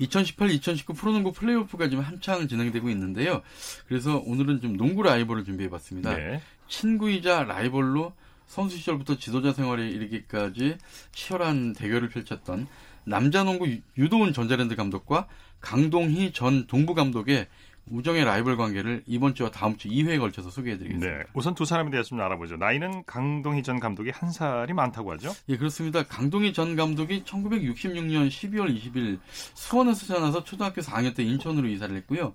[0.00, 3.42] 2018-2019 프로농구 플레이오프가 지금 한창 진행되고 있는데요.
[3.88, 6.14] 그래서 오늘은 좀 농구 라이벌을 준비해봤습니다.
[6.14, 6.40] 네.
[6.68, 8.12] 친구이자 라이벌로
[8.46, 10.78] 선수 시절부터 지도자 생활에 이르기까지
[11.10, 12.68] 치열한 대결을 펼쳤던
[13.08, 13.66] 남자 농구
[13.96, 15.26] 유도훈 전자랜드 감독과
[15.60, 17.46] 강동희 전 동부 감독의
[17.90, 21.18] 우정의 라이벌 관계를 이번 주와 다음 주 2회에 걸쳐서 소개해드리겠습니다.
[21.18, 22.56] 네, 우선 두 사람에 대해서 좀 알아보죠.
[22.58, 25.34] 나이는 강동희 전 감독이 한 살이 많다고 하죠?
[25.48, 26.02] 예, 그렇습니다.
[26.02, 29.18] 강동희 전 감독이 1966년 12월 20일
[29.54, 32.34] 수원에서 태어나서 초등학교 4학년 때 인천으로 이사를 했고요.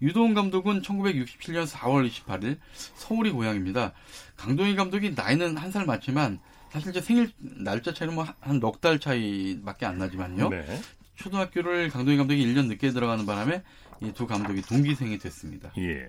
[0.00, 2.56] 유도훈 감독은 1967년 4월 28일
[2.94, 3.92] 서울이 고향입니다.
[4.36, 6.38] 강동희 감독이 나이는 한 살 많지만
[6.74, 10.48] 사실 제 생일 날짜 차이는 뭐 한 넉 달 차이밖에 안 나지만요.
[10.48, 10.80] 네.
[11.14, 13.62] 초등학교를 강동희 감독이 1년 늦게 들어가는 바람에
[14.02, 15.72] 이 두 감독이 동기생이 됐습니다.
[15.78, 16.08] 예.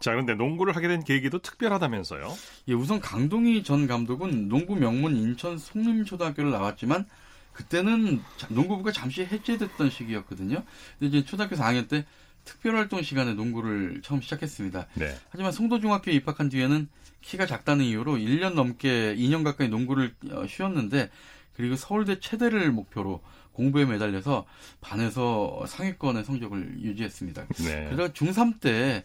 [0.00, 2.32] 자, 그런데 농구를 하게 된 계기도 특별하다면서요?
[2.68, 7.04] 예, 우선 강동희 전 감독은 농구 명문 인천 송림초등학교를 나왔지만
[7.52, 10.62] 그때는 농구부가 잠시 해체됐던 시기였거든요.
[10.98, 12.06] 근데 이제 초등학교 4학년 때
[12.46, 14.86] 특별활동 시간에 농구를 처음 시작했습니다.
[14.94, 15.14] 네.
[15.28, 16.88] 하지만 송도중학교에 입학한 뒤에는
[17.20, 21.10] 키가 작다는 이유로 1년 넘게 2년 가까이 농구를 어, 쉬었는데
[21.54, 23.20] 그리고 서울대 체대를 목표로
[23.52, 24.46] 공부에 매달려서
[24.80, 27.46] 반에서 상위권의 성적을 유지했습니다.
[27.64, 27.88] 네.
[27.90, 29.04] 그러다 중3 때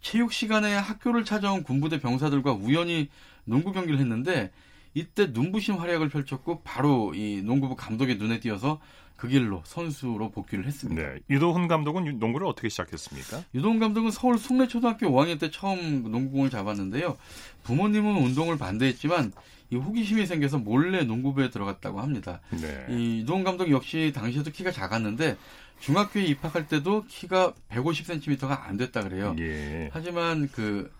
[0.00, 3.08] 체육 시간에 학교를 찾아온 군부대 병사들과 우연히
[3.44, 4.50] 농구 경기를 했는데
[4.94, 8.80] 이때 눈부신 활약을 펼쳤고 바로 이 농구부 감독의 눈에 띄어서
[9.22, 11.00] 그 길로 선수로 복귀를 했습니다.
[11.00, 11.20] 네.
[11.30, 13.44] 유도훈 감독은 농구를 어떻게 시작했습니까?
[13.54, 17.16] 유도훈 감독은 서울 숭례초등학교 5학년 때 처음 농구공을 잡았는데요.
[17.62, 19.30] 부모님은 운동을 반대했지만
[19.70, 22.40] 이 호기심이 생겨서 몰래 농구부에 들어갔다고 합니다.
[22.50, 22.86] 네.
[22.90, 25.36] 이 유도훈 감독 역시 당시에도 키가 작았는데
[25.78, 29.36] 중학교에 입학할 때도 키가 150cm가 안 됐다 그래요.
[29.38, 29.88] 예.
[29.92, 30.90] 하지만 그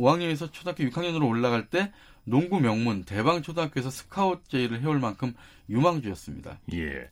[0.00, 1.92] 5학년에서 초등학교 6학년으로 올라갈 때
[2.24, 5.34] 농구 명문 대방 초등학교에서 스카우트 제의를 해올 만큼
[5.68, 6.58] 유망주였습니다.
[6.74, 7.08] 예.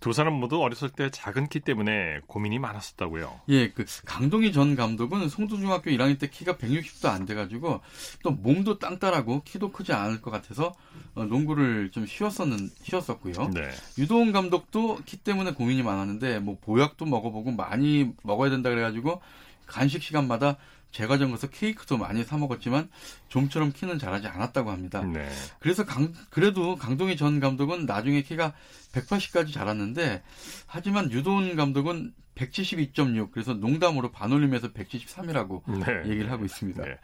[0.00, 3.40] 두 사람 모두 어렸을 때 작은 키 때문에 고민이 많았었다고요.
[3.48, 7.80] 예, 그 강동희 전 감독은 송도중학교 1학년 때 키가 160도 안 돼가지고
[8.22, 10.74] 또 몸도 땅따라고 키도 크지 않을 것 같아서
[11.14, 13.48] 어, 농구를 좀 쉬었었는 쉬었었고요.
[13.54, 13.70] 네.
[13.96, 19.22] 유도훈 감독도 키 때문에 고민이 많았는데 뭐 보약도 먹어보고 많이 먹어야 된다 그래가지고
[19.66, 20.58] 간식 시간마다
[20.94, 22.88] 제과점 가서 케이크도 많이 사 먹었지만
[23.28, 25.02] 좀처럼 키는 자라지 않았다고 합니다.
[25.02, 25.28] 네.
[25.58, 28.54] 그래서 강, 그래도 강동희 전 감독은 나중에 키가
[28.92, 30.22] 180까지 자랐는데
[30.66, 36.10] 하지만 유도훈 감독은 172.6 그래서 농담으로 반올림에서 173이라고 네.
[36.10, 36.84] 얘기를 하고 있습니다.
[36.84, 36.96] 네.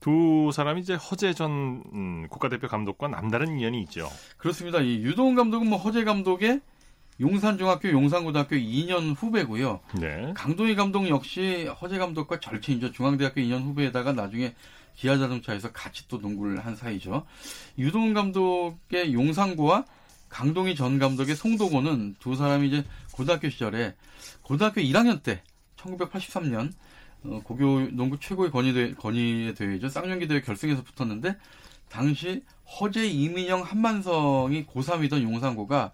[0.00, 4.10] 두 사람이 이제 허재 전 음, 국가대표 감독과 남다른 인연이 있죠.
[4.36, 4.80] 그렇습니다.
[4.80, 6.60] 이 유도훈 감독은 뭐 허재 감독의
[7.20, 9.80] 용산중학교, 용산고등학교 2년 후배고요.
[10.00, 10.32] 네.
[10.34, 12.92] 강동희 감독 역시 허재 감독과 절친이죠.
[12.92, 14.54] 중앙대학교 2년 후배에다가 나중에
[14.96, 17.26] 기아자동차에서 같이 또 농구를 한 사이죠.
[17.78, 19.84] 유동훈 감독의 용산고와
[20.28, 23.94] 강동희 전 감독의 송도고는 두 사람이 이제 고등학교 시절에
[24.42, 25.42] 고등학교 1학년 때
[25.76, 26.72] 1983년
[27.24, 29.88] 어, 고교 농구 최고의 건의대, 건의의 대회죠.
[29.88, 31.36] 쌍용기 대회 결승에서 붙었는데
[31.90, 32.42] 당시
[32.80, 35.92] 허재 이민영 한만성이 고3이던 용산고가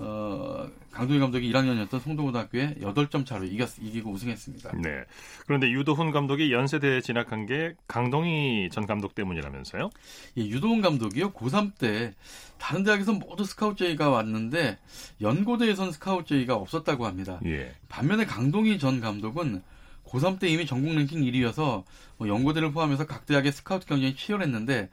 [0.00, 4.72] 어, 강동희 감독이 1학년이었던 송도고등학교에 8점 차로 이겼, 이기고 우승했습니다.
[4.82, 5.04] 네.
[5.46, 9.90] 그런데 유도훈 감독이 연세대에 진학한 게 강동희 전 감독 때문이라면서요?
[10.38, 11.32] 예, 유도훈 감독이요.
[11.32, 12.14] 고3 때
[12.58, 14.78] 다른 대학에서 모두 스카우트 제의가 왔는데
[15.20, 17.40] 연고대에선 스카우트 제의가 없었다고 합니다.
[17.46, 17.74] 예.
[17.88, 19.62] 반면에 강동희 전 감독은
[20.06, 21.82] 고3 때 이미 전국 랭킹 1위여서
[22.16, 24.90] 뭐 연고대를 포함해서 각 대학의 스카우트 경쟁이 치열했는데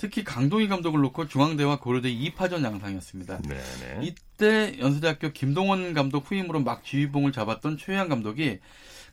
[0.00, 3.42] 특히 강동희 감독을 놓고 중앙대와 고려대 2파전 양상이었습니다.
[3.42, 4.00] 네네.
[4.00, 8.60] 이때 연세대학교 김동원 감독 후임으로 막 지휘봉을 잡았던 최양 감독이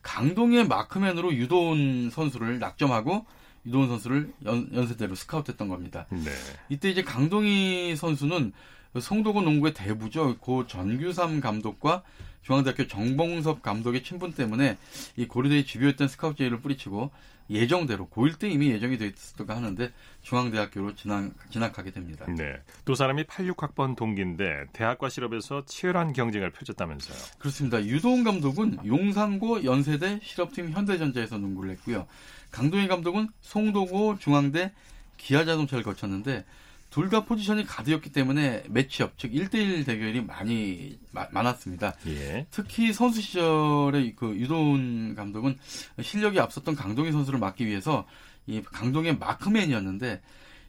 [0.02, 3.26] 강동희의 마크맨으로 유도훈 선수를 낙점하고
[3.66, 6.06] 유도훈 선수를 연, 연세대로 스카우트했던 겁니다.
[6.10, 6.32] 네.
[6.70, 8.54] 이때 이제 강동희 선수는
[8.98, 10.38] 송도고 농구의 대부죠.
[10.38, 12.04] 고 전규삼 감독과
[12.48, 14.78] 중앙대학교 정봉섭 감독의 친분 때문에
[15.18, 17.12] 이 고려대에 집요했던 스카우트 제의를 뿌리치고
[17.50, 22.26] 예정대로 고1 때 이미 예정이 돼 있었다고 하는데 중앙대학교로 진학, 진학하게 됩니다.
[22.38, 22.62] 네.
[22.86, 27.18] 두 사람이 86학번 동기인데 대학과 실업에서 치열한 경쟁을 펼쳤다면서요.
[27.38, 27.84] 그렇습니다.
[27.84, 32.08] 유도훈 감독은 용산고 연세대 실업팀 현대전자에서 농구를 했고요.
[32.52, 34.72] 강동희 감독은 송도고 중앙대
[35.18, 36.46] 기아자동차를 거쳤는데
[36.90, 41.94] 둘 다 포지션이 가드였기 때문에 매치업, 즉 1대1 대결이 많이 마, 많았습니다.
[42.08, 42.48] 예.
[42.50, 45.58] 특히 선수 시절에 그 유도훈 감독은
[46.02, 48.06] 실력이 앞섰던 강동희 선수를 막기 위해서
[48.48, 50.22] 이 강동의 마크맨이었는데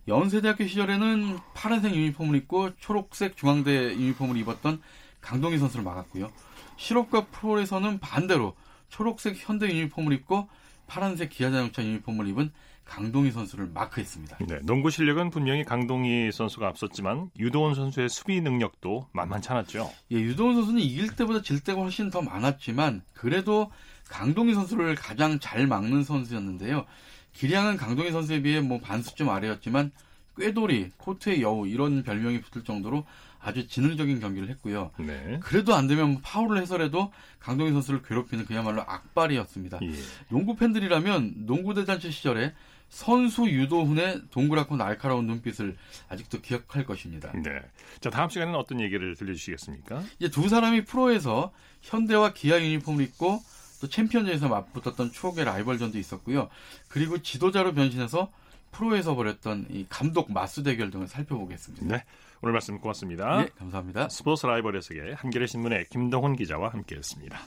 [0.08, 4.80] 연세대학교 시절에는 파란색 유니폼을 입고 초록색 중앙대 유니폼을 입었던
[5.20, 6.32] 강동희 선수를 막았고요.
[6.76, 8.54] 실업과 프로에서는 반대로
[8.88, 10.48] 초록색 현대 유니폼을 입고
[10.86, 12.50] 파란색 기아 자동차 유니폼을 입은
[12.88, 14.38] 강동희 선수를 마크했습니다.
[14.48, 19.90] 네, 농구 실력은 분명히 강동희 선수가 앞섰지만 유도원 선수의 수비 능력도 만만치 않았죠.
[20.10, 23.70] 예, 유도원 선수는 이길 때보다 질 때가 훨씬 더 많았지만 그래도
[24.08, 26.86] 강동희 선수를 가장 잘 막는 선수였는데요.
[27.34, 29.92] 기량은 강동희 선수에 비해 뭐 반수점 아래였지만
[30.38, 33.04] 꾀돌이, 코트의 여우 이런 별명이 붙을 정도로
[33.40, 34.90] 아주 지능적인 경기를 했고요.
[34.98, 35.38] 네.
[35.42, 39.78] 그래도 안 되면 파울을 해서라도 강동희 선수를 괴롭히는 그야말로 악발이었습니다.
[39.82, 39.92] 예.
[40.28, 42.54] 농구 팬들이라면 농구 대잔치 시절에
[42.88, 45.76] 선수 유도훈의 동그랗고 날카로운 눈빛을
[46.08, 47.30] 아직도 기억할 것입니다.
[47.32, 47.60] 네.
[48.00, 50.02] 자, 다음 시간에는 어떤 얘기를 들려주시겠습니까?
[50.18, 53.40] 이제 두 사람이 프로에서 현대와 기아 유니폼을 입고
[53.80, 56.48] 또 챔피언전에서 맞붙었던 추억의 라이벌전도 있었고요.
[56.88, 58.30] 그리고 지도자로 변신해서
[58.72, 61.86] 프로에서 벌였던 이 감독 마수 대결 등을 살펴보겠습니다.
[61.86, 62.04] 네.
[62.40, 63.42] 오늘 말씀 고맙습니다.
[63.42, 64.08] 네, 감사합니다.
[64.08, 67.38] 스포츠 라이벌의 세계 한겨레 신문의 김동훈 기자와 함께했습니다.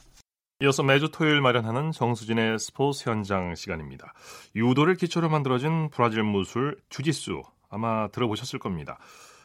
[0.61, 4.13] 이어서 매주 토요일 마련하는 정수진의 스포츠 현장 시간입니다.
[4.55, 8.99] 유도를 기초로 만들어진 브라질 무술 주짓수 아마 들어보셨을 겁니다.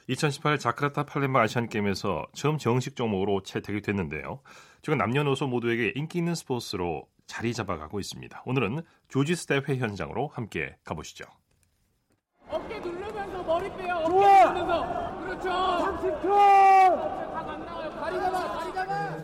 [0.09, 4.41] 2018 자카르타 팔렘바 아시안 게임에서 처음 정식 종목으로 채택이 됐는데요.
[4.83, 8.43] 지금 남녀노소 모두에게 인기 있는 스포츠로 자리 잡아가고 있습니다.
[8.45, 11.25] 오늘은 주짓수 대회 현장으로 함께 가보시죠.
[12.51, 13.95] 어깨 누르면서 머리 빼요.
[14.05, 15.21] 어깨 누르면서.
[15.21, 15.49] 그렇죠.
[15.49, 16.29] 30초.
[16.29, 18.56] 네, 요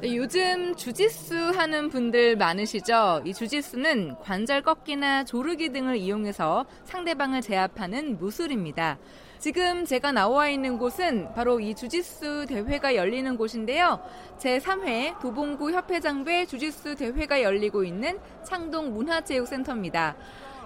[0.02, 3.22] 즘 주짓수 하는 분들 많으시죠?
[3.24, 8.98] 이 주짓수는 관절 꺾기나 조르기 등을 이용해서 상대방을 제압하는 무술입니다.
[9.38, 14.00] 지금 제가 나와 있는 곳은 바로 이 주짓수 대회가 열리는 곳인데요.
[14.38, 20.16] 제3회 도봉구 협회장배 주짓수 대회가 열리고 있는 창동 문화체육센터입니다.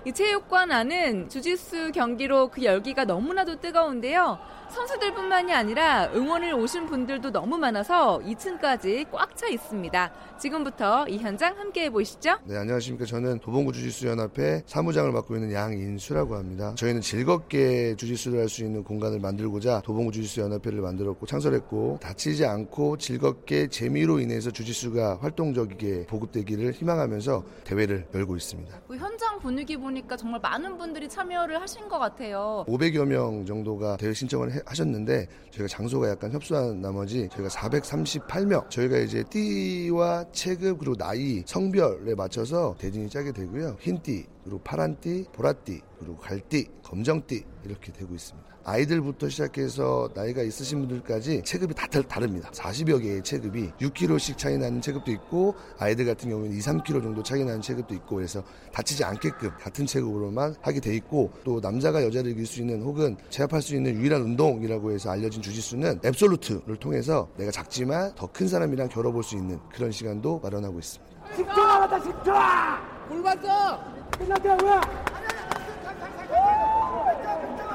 [0.05, 4.39] 이 체육관 안은 주짓수 경기로 그 열기가 너무나도 뜨거운데요.
[4.69, 10.13] 선수들뿐만이 아니라 응원을 오신 분들도 너무 많아서 2층까지 꽉 차 있습니다.
[10.39, 12.39] 지금부터 이 현장 함께 해 보시죠.
[12.45, 13.05] 네, 안녕하십니까.
[13.05, 16.75] 저는 도봉구 주짓수 연합회 사무장을 맡고 있는 양인수라고 합니다.
[16.77, 22.97] 저희는 즐겁게 주짓수를 할 수 있는 공간을 만들고자 도봉구 주짓수 연합회를 만들었고 창설했고 다치지 않고
[22.97, 28.81] 즐겁게 재미로 인해서 주짓수가 활동적이게 보급되기를 희망하면서 대회를 열고 있습니다.
[28.89, 32.65] 그 현장 분위기 보니 까 정말 많은 분들이 참여를 하신 것 같아요.
[32.69, 38.69] 500여 명 정도가 대회 신청을 하셨는데 저희가 장소가 약간 협소한 나머지 저희가 438명.
[38.71, 43.77] 저희가 이제 띠와 체급 그리고 나이 성별에 맞춰서 대진이 짜게 되고요.
[43.81, 49.29] 흰 띠 그리고 파란 띠 보라 띠 그리고 갈띠 검정 띠 이렇게 되고 있습니다 아이들부터
[49.29, 52.51] 시작해서 나이가 있으신 분들까지 체급이 다 다릅니다.
[52.51, 57.45] 40여 개의 체급이 6kg씩 차이 나는 체급도 있고 아이들 같은 경우는 2, 3kg 정도 차이
[57.45, 62.45] 나는 체급도 있고 그래서 다치지 않게끔 같은 체급으로만 하게 돼 있고 또 남자가 여자를 이길
[62.45, 68.15] 수 있는 혹은 제압할 수 있는 유일한 운동이라고 해서 알려진 주짓수는 앱솔루트를 통해서 내가 작지만
[68.15, 71.07] 더 큰 사람이랑 겨뤄볼 수 있는 그런 시간도 마련하고 있습니다.
[71.37, 73.09] 10초 남았다 10초!
[73.09, 73.81] 물 봤어!
[74.19, 74.81] 끝났다 뭐야?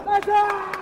[0.05, 0.80] 맞아!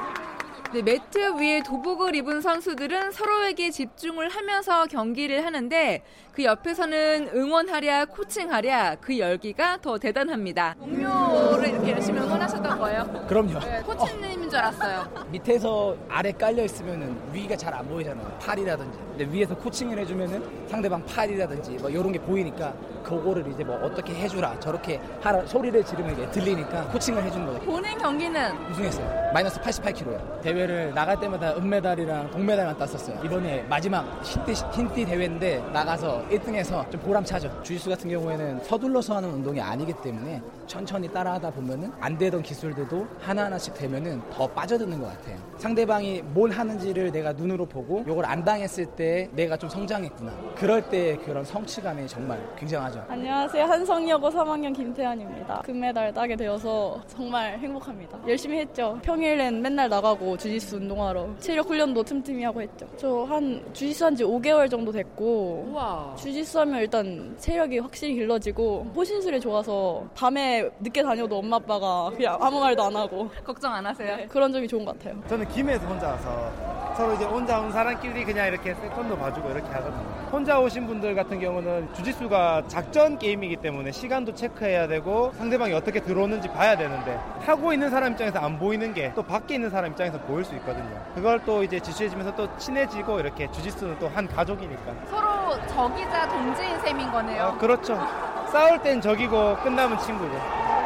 [0.71, 8.97] 네, 매트 위에 도복을 입은 선수들은 서로에게 집중을 하면서 경기를 하는데 그 옆에서는 응원하랴 코칭하랴
[9.01, 10.75] 그 열기가 더 대단합니다.
[10.79, 13.25] 동료를 이렇게 열심히 응원하셨던 거예요?
[13.27, 13.59] 그럼요.
[13.61, 15.25] 네, 코치님인 줄 알았어요.
[15.31, 18.37] 밑에서 아래 깔려 있으면 위가 잘 안 보이잖아요.
[18.39, 18.97] 팔이라든지.
[19.17, 24.59] 근데 위에서 코칭을 해주면은 상대방 팔이라든지 뭐 이런 게 보이니까 그거를 이제 뭐 어떻게 해주라
[24.59, 27.59] 저렇게 하라 소리를 지르면 이게 들리니까 코칭을 해주는 거예요.
[27.61, 29.31] 본인 경기는 우승했어요.
[29.33, 30.41] 마이너스 88kg요.
[30.41, 33.19] 대회 를 나갈 때마다 은메달이랑 동메달만 땄었어요.
[33.23, 37.63] 이번에 마지막 흰띠, 흰띠 대회인데 나가서 1등해서 좀 보람차죠.
[37.63, 40.41] 주짓수 같은 경우에는 서둘러서 하는 운동이 아니기 때문에
[40.73, 45.35] 천천히 따라하다 보면은 안 되던 기술들도 하나하나씩 되면은 더 빠져드는 것 같아요.
[45.57, 50.31] 상대방이 뭘 하는지를 내가 눈으로 보고 이걸 안 당했을 때 내가 좀 성장했구나.
[50.55, 53.03] 그럴 때 그런 성취감이 정말 굉장하죠.
[53.09, 53.65] 안녕하세요.
[53.65, 55.63] 한성여고 3학년 김태환입니다.
[55.65, 58.19] 금메달 따게 되어서 정말 행복합니다.
[58.27, 58.99] 열심히 했죠.
[59.01, 62.87] 평일엔 맨날 나가고 주짓수 운동하러 체력 훈련도 틈틈이 하고 했죠.
[62.97, 66.15] 저 한 주짓수 한 지 5개월 정도 됐고 우와.
[66.17, 72.59] 주짓수 하면 일단 체력이 확실히 길러지고 호신술이 좋아서 밤에 늦게 다녀도 엄마 아빠가 그냥 아무
[72.59, 74.15] 말도 안 하고 걱정 안 하세요?
[74.17, 75.21] 네, 그런 점이 좋은 것 같아요.
[75.27, 76.51] 저는 김해에서 혼자 와서
[76.95, 80.03] 서로 이제 혼자 온 사람끼리 그냥 이렇게 세컨도 봐주고 이렇게 하거든요.
[80.31, 86.49] 혼자 오신 분들 같은 경우는 주짓수가 작전 게임이기 때문에 시간도 체크해야 되고 상대방이 어떻게 들어오는지
[86.49, 90.43] 봐야 되는데 하고 있는 사람 입장에서 안 보이는 게 또 밖에 있는 사람 입장에서 보일
[90.45, 91.01] 수 있거든요.
[91.15, 97.11] 그걸 또 이제 지수해지면서 또 친해지고 이렇게 주짓수는 또 한 가족이니까 서로 적이자 동지인 셈인
[97.11, 97.43] 거네요.
[97.43, 97.95] 아, 그렇죠.
[98.51, 100.33] 싸울 땐 적이고 끝나면 친구죠.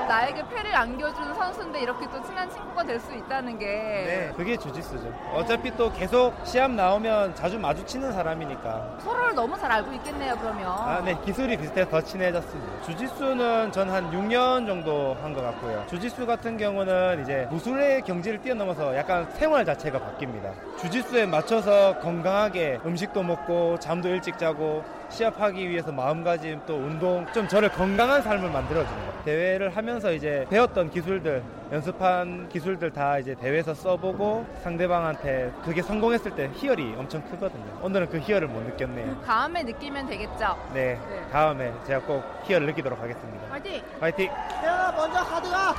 [0.07, 5.11] 나에게 패를 안겨준 선수인데 이렇게 또 친한 친구가 될 수 있다는 게 네, 그게 주짓수죠.
[5.33, 8.97] 어차피 또 계속 시합 나오면 자주 마주치는 사람이니까.
[8.99, 10.67] 서로를 너무 잘 알고 있겠네요, 그러면.
[10.71, 12.81] 아, 네, 기술이 비슷해서 더 친해졌습니다.
[12.83, 15.83] 주짓수는 전 한 6년 정도 한 것 같고요.
[15.87, 20.53] 주짓수 같은 경우는 이제 무술의 경지를 뛰어넘어서 약간 생활 자체가 바뀝니다.
[20.79, 27.69] 주짓수에 맞춰서 건강하게 음식도 먹고 잠도 일찍 자고 시합하기 위해서 마음가짐 또 운동 좀 저를
[27.69, 29.23] 건강한 삶을 만들어줍니다.
[29.23, 36.49] 대회를 하면서 이제 배웠던 기술들 연습한 기술들 다 이제 대회에서 써보고 상대방한테 그게 성공했을 때
[36.55, 37.79] 희열이 엄청 크거든요.
[37.81, 39.21] 오늘은 그 희열을 못 느꼈네요.
[39.21, 40.57] 다음에 느끼면 되겠죠?
[40.73, 41.27] 네, 네.
[41.31, 43.47] 다음에 제가 꼭 희열을 느끼도록 하겠습니다.
[43.49, 43.81] 화이팅!
[43.99, 44.31] 화이팅!
[44.61, 45.75] 태연아 먼저 가드가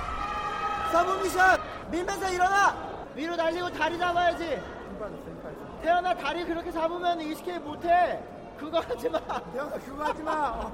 [0.92, 2.76] submission 밀면서 일어나
[3.16, 4.60] 위로 날리고 다리 잡아야지
[5.82, 8.20] 태연아 다리 그렇게 잡으면 이스케이 못해
[8.58, 9.18] 그거 하지 마.
[9.52, 10.70] 태연아 그거 하지 마.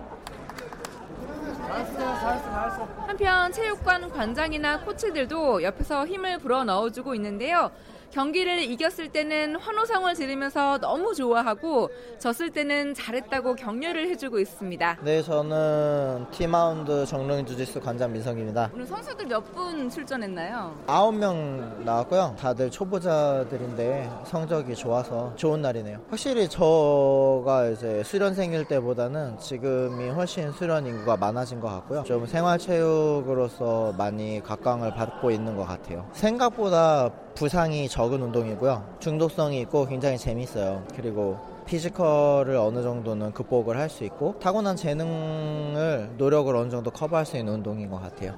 [3.06, 7.70] 한편 체육관 관장이나 코치들도 옆에서 힘을 불어 넣어주고 있는데요.
[8.10, 14.98] 경기를 이겼을 때는 환호성을 지르면서 너무 좋아하고 졌을 때는 잘했다고 격려를 해주고 있습니다.
[15.02, 18.70] 네, 저는 티마운드 정릉 주짓수 관장 민성입니다.
[18.74, 20.76] 오늘 선수들 몇 분 출전했나요?
[20.86, 22.36] 아홉 명 나왔고요.
[22.38, 25.98] 다들 초보자들인데 성적이 좋아서 좋은 날이네요.
[26.08, 32.02] 확실히 저가 이제 수련생일 때보다는 지금이 훨씬 수련 인구가 많아진 것 같고요.
[32.04, 36.06] 좀 생활체육으로서 많이 각광을 받고 있는 것 같아요.
[36.12, 38.82] 생각보다 부상이 적은 운동이고요.
[39.00, 40.82] 중독성이 있고 굉장히 재밌어요.
[40.96, 47.36] 그리고 physical을 어느 정도는 극복을 할 수 있고 타고난 재능을 노력을 어느 정도 커버할 수
[47.36, 48.34] 있는 운동인 것 같아요.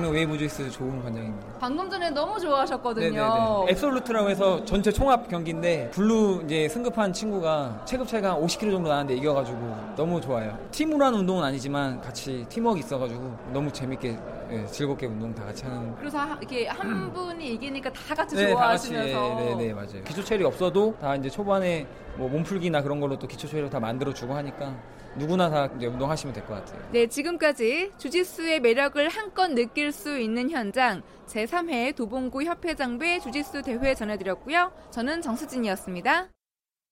[0.00, 1.46] 강릉 웨이브주짓수 좋은 관장입니다.
[1.60, 3.10] 방금 전에 너무 좋아하셨거든요.
[3.10, 3.66] 네네네.
[3.72, 9.14] absolute라고 해서 전체 총합 경기인데 blue 이제 승급한 친구가 체급 차이가 한 50kg 정도 나는데
[9.16, 10.56] 이겨가지고 너무 좋아요.
[10.70, 15.94] 팀으로 하는 운동은 아니지만 같이 팀워크 있어가지고 너무 재밌게 네, 즐겁게 운동 다 같이 하는.
[15.96, 19.12] 그래서 이렇게 한 분이 이기니까 다 같이 네, 좋아하시면서.
[19.20, 20.02] 다 같이, 네, 네, 맞아요.
[20.04, 21.86] 기초 체력이 없어도 다 이제 초반에
[22.16, 24.74] 뭐 몸풀기나 그런 걸로 또 기초 체력 다 만들어 주고 하니까
[25.16, 26.82] 누구나 다 운동하시면 될 것 같아요.
[26.92, 34.72] 네, 지금까지 주짓수의 매력을 한껏 느낄 수 있는 현장 제3회 도봉구 협회장배 주짓수 대회 전해드렸고요.
[34.90, 36.28] 저는 정수진이었습니다.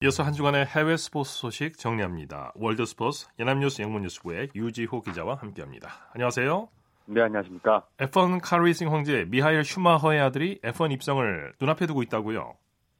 [0.03, 2.53] 이어서 한 주간의 해외 스포츠 소식 정리합니다.
[2.55, 5.91] 월드 스포츠 연합뉴스 영문뉴스부의 유지호 기자와 함께합니다.
[6.15, 6.69] 안녕하세요.
[7.07, 7.85] 네, 안녕하십니까.
[7.99, 12.55] F1 카레이싱 황제 미하일 슈마허의 아들이 F1 입성을 눈앞에 두고 있다고요?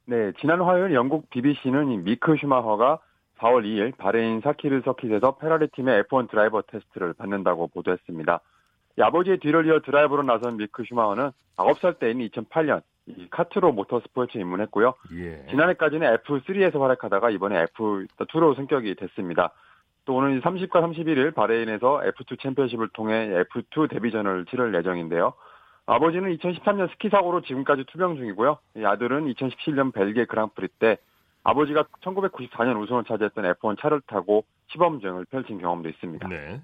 [0.05, 2.99] 네, 지난 화요일 영국 BBC는 미크 슈마허가
[3.39, 8.39] 4월 2일 바레인 사키르 서킷에서 페라리 팀의 F1 드라이버 테스트를 받는다고 보도했습니다.
[8.99, 12.81] 아버지의 뒤를 이어 드라이버로 나선 미크 슈마허는 9살 때인 2008년
[13.31, 14.93] 카트로 모터스포츠에 입문했고요.
[15.13, 15.45] 예.
[15.49, 19.51] 지난해까지는 F3에서 활약하다가 이번에 F2로 승격이 됐습니다.
[20.05, 25.33] 또 오는 30과 31일 바레인에서 F2 챔피언십을 통해 F2 데뷔전을 치를 예정인데요.
[25.85, 28.57] 아버지는 2013년 스키 사고로 지금까지 투병 중이고요.
[28.83, 30.97] 아들은 2017년 벨기에 그랑프리 때
[31.43, 36.27] 아버지가 1994년 우승을 차지했던 F1 차를 타고 시범주행을 펼친 경험도 있습니다.
[36.27, 36.61] 네.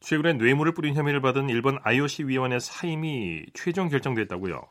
[0.00, 4.62] 최근에 뇌물을 뿌린 혐의를 받은 일본 IOC 위원회 사임이 최종 결정됐다고요?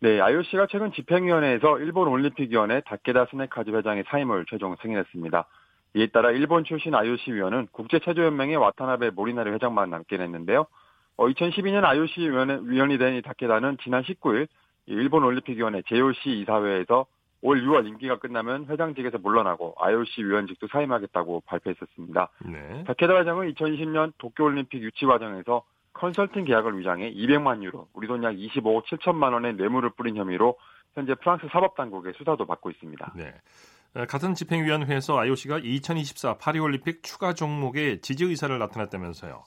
[0.00, 5.46] 네, IOC가 최근 집행위원회에서 일본 올림픽위원회 다케다 스네카즈 회장의 사임을 최종 승인했습니다.
[5.94, 10.66] 이에 따라 일본 출신 IOC 위원은 국제체조연맹의 와타나베 모리나리 회장만 남게 됐는데요.
[11.16, 12.20] 어, 2012년 IOC
[12.70, 14.46] 위원이 된 이 다케다는 지난 19일
[14.86, 17.04] 일본 올림픽위원회 JOC 이사회에서
[17.42, 22.28] 올 6월 임기가 끝나면 회장직에서 물러나고 IOC 위원직도 사임하겠다고 발표했었습니다.
[22.46, 22.84] 네.
[22.86, 28.84] 다케다 회장은 2020년 도쿄올림픽 유치 과정에서 컨설팅 계약을 위장해 200만 유로, 우리 돈 약 25억
[28.84, 30.56] 7천만 원의 뇌물을 뿌린 혐의로
[30.94, 33.12] 현재 프랑스 사법당국의 수사도 받고 있습니다.
[33.16, 33.34] 네.
[34.06, 39.42] 같은 집행위원회에서 IOC가 2024 파리올림픽 추가 종목에 지지 의사를 나타냈다면서요.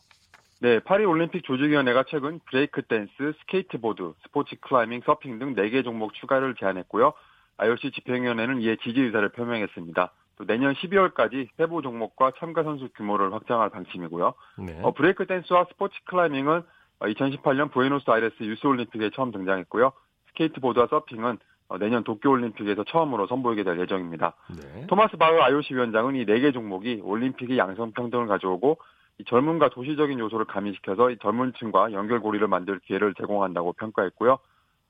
[0.61, 7.13] 네, 파리올림픽 조직위원회가 최근 브레이크 댄스, 스케이트보드, 스포츠 클라이밍, 서핑 등 4개 종목 추가를 제안했고요.
[7.57, 10.11] IOC 집행위원회는 이에 지지 의사를 표명했습니다.
[10.37, 14.33] 또 내년 12월까지 세부 종목과 참가 선수 규모를 확정할 방침이고요.
[14.59, 14.79] 네.
[14.81, 16.63] 어, 브레이크 댄스와 스포츠 클라이밍은
[16.99, 19.91] 2018년 부에노스아이레스 유스올림픽에 처음 등장했고요.
[20.29, 21.37] 스케이트보드와 서핑은
[21.69, 24.33] 어, 내년 도쿄올림픽에서 처음으로 선보이게 될 예정입니다.
[24.49, 24.87] 네.
[24.87, 28.77] 토마스 바흐 IOC 위원장은 이 4개 종목이 올림픽의 양성평등을 가져오고
[29.19, 34.39] 이 젊음과 도시적인 요소를 가미시켜서 이 젊은 층과 연결고리를 만들 기회를 제공한다고 평가했고요.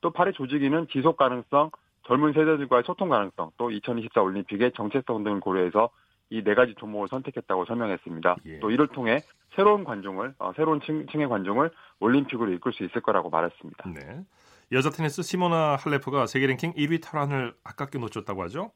[0.00, 1.70] 또 파리 조직위는 지속 가능성,
[2.06, 5.90] 젊은 세대들과의 소통 가능성, 또 2024 올림픽의 정체성 등을 고려해서
[6.30, 8.36] 이 네 가지 종목을 선택했다고 설명했습니다.
[8.46, 8.58] 예.
[8.60, 9.20] 또 이를 통해
[9.54, 13.90] 새로운 관중을 어, 새로운 층, 의 관중을 올림픽으로 이끌 수 있을 거라고 말했습니다.
[13.90, 14.24] 네.
[14.72, 18.72] 여자 테니스 시모나 할레프가 세계 랭킹 1위 탈환을 아깝게 놓쳤다고 하죠?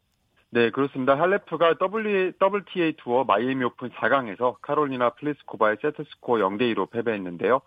[0.50, 1.18] 네, 그렇습니다.
[1.18, 7.60] 할레프가 WTA 투어 마이애미 오픈 4강에서 카롤리나 플리스코바에 세트 스코어 0대 2로 패배했는데요.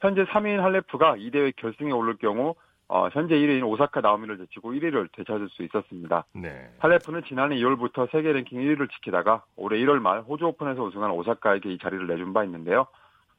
[0.00, 2.54] 현재 3위인 할레프가 이 대회 결승에 오를 경우
[2.92, 6.26] 어, 현재 1위인 오사카 나오미를 제치고 1위를 되찾을 수 있었습니다.
[6.34, 6.68] 네.
[6.78, 11.78] 할레프는 지난해 2월부터 세계 랭킹 1위를 지키다가 올해 1월 말 호주 오픈에서 우승한 오사카에게 이
[11.78, 12.86] 자리를 내준 바 있는데요.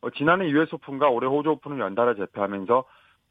[0.02, 2.84] 어, 지난해 US 오픈과 올해 호주 오픈을 연달아 제패하면서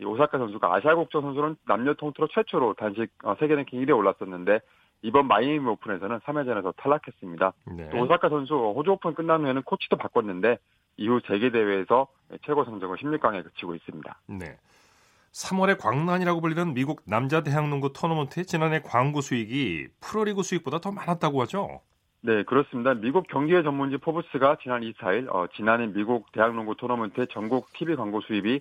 [0.05, 4.61] 오사카 선수가 아시아 국적 선수는 남녀 통틀어 최초로 단식 어, 세계 랭킹 1위에 올랐었는데
[5.03, 7.53] 이번 마이애미 오픈에서는 3회전에서 탈락했습니다.
[7.77, 7.91] 네.
[7.91, 10.59] 또 오사카 선수 호주 오픈 끝난 후에는 코치도 바꿨는데
[10.99, 12.07] 이후 세계 대회에서
[12.43, 14.21] 최고 성적은 16강에 그치고 있습니다.
[14.29, 14.57] 네.
[15.33, 21.81] 3월의 광란이라고 불리는 미국 남자 대학농구 토너먼트의 지난해 광고 수익이 프로리그 수익보다 더 많았다고 하죠.
[22.21, 22.95] 네, 그렇습니다.
[22.95, 28.61] 미국 경기회 전문지 포브스가 지난 24일 어, 지난해 미국 대학농구 토너먼트의 전국 TV 광고 수입이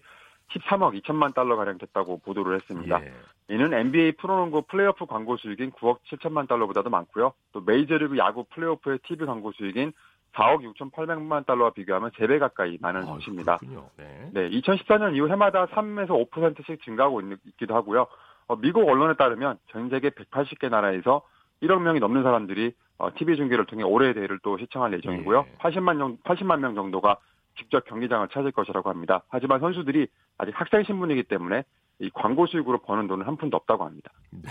[0.50, 3.02] 13억 2천만 달러 가량 됐다고 보도를 했습니다.
[3.06, 3.14] 예.
[3.50, 7.34] 이는 NBA 프로농구 플레이오프 광고 수익인 9억 7천만 달러보다도 많고요.
[7.52, 9.94] 또 메이저리그 야구 플레이오프의 TV 광고 수익인
[10.34, 13.60] 4억 6,800만 달러와 비교하면 3배 가까이 많은 수치입니다.
[13.98, 14.30] 네.
[14.34, 18.08] 네, 2014년 이후 해마다 3에서 5%씩 증가하고 있 기도 하고요.
[18.48, 21.22] 어, 미국 언론에 따르면 전 세계 180개 나라에서
[21.62, 25.44] 1억 명이 넘는 사람들이 어, TV 중계를 통해 올해의 대회를 또 시청할 예정이고요.
[25.44, 25.54] 네.
[25.60, 27.18] 80만 명, 80만 명 정도가
[27.58, 29.24] 직접 경기장을 찾을 것이라고 합니다.
[29.28, 30.08] 하지만 선수들이
[30.38, 31.64] 아직 학생 신분이기 때문에
[32.00, 34.12] 이 광고 수익으로 버는 돈은 한 푼도 없다고 합니다.
[34.32, 34.50] 네.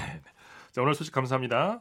[0.73, 1.81] 자, 오늘 소식 감사합니다.